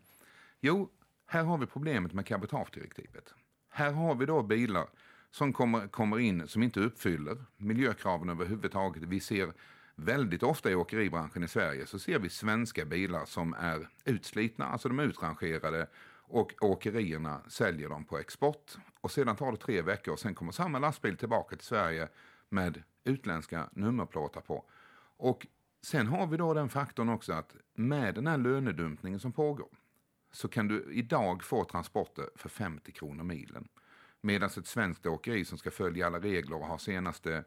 Jo, 0.60 0.89
här 1.25 1.43
har 1.43 1.58
vi 1.58 1.65
problemet 1.65 2.13
med 2.13 2.25
cabotagedirektivet. 2.25 3.34
Här 3.69 3.91
har 3.91 4.15
vi 4.15 4.25
då 4.25 4.43
bilar 4.43 4.88
som 5.32 5.53
kommer, 5.53 5.88
kommer 5.88 6.19
in 6.19 6.47
som 6.47 6.63
inte 6.63 6.79
uppfyller 6.79 7.38
miljökraven 7.58 8.29
överhuvudtaget. 8.29 9.03
Vi 9.03 9.19
ser 9.19 9.53
väldigt 9.95 10.43
ofta 10.43 10.71
i 10.71 10.75
åkeribranschen 10.75 11.43
i 11.43 11.47
Sverige 11.47 11.86
så 11.86 11.99
ser 11.99 12.19
vi 12.19 12.29
svenska 12.29 12.86
bilar 12.86 13.25
som 13.25 13.53
är 13.53 13.88
utslitna, 14.06 14.65
alltså 14.65 14.89
de 14.89 14.99
är 14.99 15.03
utrangerade 15.03 15.88
och 16.25 16.53
åkerierna 16.62 17.41
säljer 17.47 17.89
dem 17.89 18.05
på 18.05 18.17
export. 18.17 18.71
Och 19.01 19.12
sedan 19.12 19.36
tar 19.36 19.51
det 19.51 19.57
tre 19.57 19.81
veckor 19.81 20.13
och 20.13 20.19
sen 20.19 20.36
kommer 20.36 20.51
samma 20.51 20.79
lastbil 20.79 21.17
tillbaka 21.17 21.55
till 21.55 21.65
Sverige 21.65 22.07
med 22.49 22.83
utländska 23.03 23.69
nummerplåtar 23.71 24.41
på. 24.41 24.65
Och 25.17 25.47
sen 25.81 26.07
har 26.07 26.27
vi 26.27 26.38
då 26.38 26.53
den 26.53 26.69
faktorn 26.69 27.09
också 27.09 27.33
att 27.33 27.55
med 27.73 28.15
den 28.15 28.27
här 28.27 28.38
lönedumpningen 28.38 29.19
som 29.19 29.31
pågår 29.31 29.69
så 30.31 30.47
kan 30.47 30.67
du 30.67 30.93
idag 30.93 31.43
få 31.43 31.63
transporter 31.63 32.29
för 32.36 32.49
50 32.49 32.91
kronor 32.91 33.23
milen. 33.23 33.67
Medan 34.21 34.49
ett 34.57 34.67
svenskt 34.67 35.05
åkeri 35.05 35.45
som 35.45 35.57
ska 35.57 35.71
följa 35.71 36.07
alla 36.07 36.19
regler 36.19 36.55
och 36.55 36.67
ha 36.67 36.77
senaste 36.77 37.43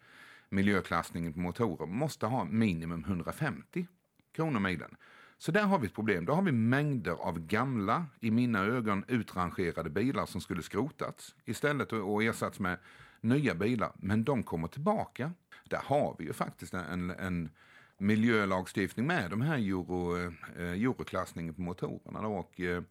miljöklassningen 0.49 1.33
på 1.33 1.39
motorer 1.39 1.87
måste 1.87 2.27
ha 2.27 2.45
minimum 2.45 3.05
150 3.05 3.87
kronor 4.33 4.61
milen. 4.61 4.97
Så 5.39 5.53
där 5.53 5.63
har 5.63 5.79
vi 5.79 5.87
ett 5.87 5.95
problem. 5.95 6.25
Då 6.25 6.33
har 6.33 6.43
vi 6.43 6.53
mängder 6.53 7.13
av 7.13 7.39
gamla, 7.39 8.07
i 8.21 8.31
mina 8.31 8.59
ögon 8.59 9.05
utrangerade 9.09 9.91
bilar 9.91 10.27
som 10.27 10.41
skulle 10.41 10.63
skrotats 10.63 11.35
istället 11.45 11.93
och 11.93 12.23
ersatts 12.25 12.61
med 12.61 12.79
nya 13.21 13.55
bilar. 13.55 13.93
Men 13.97 14.25
de 14.25 14.43
kommer 14.43 14.69
tillbaka. 14.69 15.33
Där 15.65 15.81
har 15.85 16.17
vi 16.19 16.25
ju 16.25 16.33
faktiskt 16.33 16.75
en, 16.75 17.11
en 17.11 17.49
miljölagstiftning 17.99 19.07
med 19.07 19.31
de 19.31 19.41
här 19.41 19.59
euro, 19.59 20.17
eh, 20.17 20.73
euroklassningen 20.73 21.55
på 21.55 21.61
motorerna. 21.61 22.23
Då. 22.23 22.29
Och, 22.29 22.61
eh, 22.61 22.83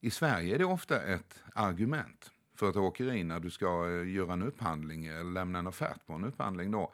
I 0.00 0.10
Sverige 0.10 0.54
är 0.54 0.58
det 0.58 0.64
ofta 0.64 1.02
ett 1.02 1.42
argument 1.54 2.30
för 2.54 2.70
ett 2.70 2.76
åkeri 2.76 3.24
när 3.24 3.40
du 3.40 3.50
ska 3.50 3.90
eh, 3.90 4.08
göra 4.08 4.32
en 4.32 4.42
upphandling 4.42 5.06
eller 5.06 5.32
lämna 5.32 5.58
en 5.58 5.66
offert 5.66 6.06
på 6.06 6.12
en 6.12 6.24
upphandling. 6.24 6.70
Då, 6.70 6.92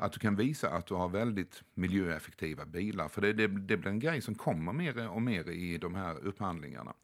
att 0.00 0.12
du 0.12 0.18
kan 0.18 0.36
visa 0.36 0.70
att 0.70 0.86
du 0.86 0.94
har 0.94 1.08
väldigt 1.08 1.62
miljöeffektiva 1.74 2.66
bilar. 2.66 3.08
För 3.08 3.20
det, 3.20 3.32
det, 3.32 3.46
det 3.46 3.76
blir 3.76 3.90
en 3.90 3.98
grej 3.98 4.20
som 4.20 4.34
kommer 4.34 4.72
mer 4.72 5.08
och 5.08 5.22
mer 5.22 5.50
i 5.50 5.78
de 5.78 5.94
här 5.94 6.18
upphandlingarna. 6.26 6.94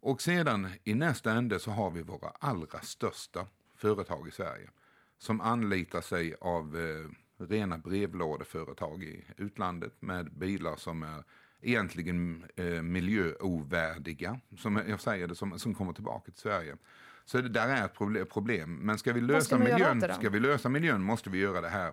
Och 0.00 0.22
sedan 0.22 0.68
i 0.84 0.94
nästa 0.94 1.32
ände 1.32 1.58
så 1.58 1.70
har 1.70 1.90
vi 1.90 2.02
våra 2.02 2.28
allra 2.28 2.80
största 2.80 3.46
företag 3.74 4.28
i 4.28 4.30
Sverige 4.30 4.70
som 5.18 5.40
anlitar 5.40 6.00
sig 6.00 6.34
av 6.40 6.76
eh, 6.76 7.10
rena 7.46 7.78
brevlådeföretag 7.78 9.02
i 9.02 9.24
utlandet 9.36 10.02
med 10.02 10.32
bilar 10.32 10.76
som 10.76 11.02
är 11.02 11.24
egentligen 11.60 12.44
eh, 12.56 12.82
miljöovärdiga, 12.82 14.40
som 14.58 14.82
jag 14.88 15.00
säger 15.00 15.26
det, 15.28 15.34
som, 15.34 15.58
som 15.58 15.74
kommer 15.74 15.92
tillbaka 15.92 16.30
till 16.30 16.40
Sverige. 16.40 16.76
Så 17.24 17.40
det 17.40 17.48
där 17.48 17.68
är 17.68 17.84
ett 17.84 18.30
problem. 18.30 18.74
Men 18.74 18.98
ska 18.98 19.12
vi 19.12 19.20
lösa, 19.20 19.40
ska 19.40 19.58
miljön, 19.58 20.00
ska 20.00 20.30
vi 20.30 20.40
lösa 20.40 20.68
miljön 20.68 21.02
måste 21.02 21.30
vi 21.30 21.38
göra 21.38 21.60
det 21.60 21.68
här 21.68 21.92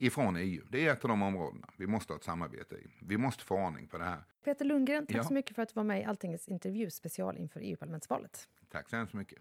ifrån 0.00 0.36
EU. 0.36 0.62
Det 0.68 0.86
är 0.86 0.92
ett 0.92 1.04
av 1.04 1.08
de 1.08 1.22
områdena 1.22 1.68
vi 1.76 1.86
måste 1.86 2.12
ha 2.12 2.18
ett 2.18 2.24
samarbete 2.24 2.74
i. 2.74 2.90
Vi 3.00 3.18
måste 3.18 3.44
få 3.44 3.54
ordning 3.54 3.86
på 3.86 3.98
det 3.98 4.04
här. 4.04 4.24
Peter 4.44 4.64
Lundgren, 4.64 5.06
tack 5.06 5.16
ja. 5.16 5.24
så 5.24 5.34
mycket 5.34 5.56
för 5.56 5.62
att 5.62 5.68
du 5.68 5.72
var 5.74 5.84
med 5.84 6.00
i 6.00 6.04
Alltingets 6.04 6.48
intervjuspecial 6.48 7.38
inför 7.38 7.60
EU-parlamentsvalet. 7.60 8.48
Tack 8.68 8.88
så 8.88 8.96
hemskt 8.96 9.14
mycket. 9.14 9.38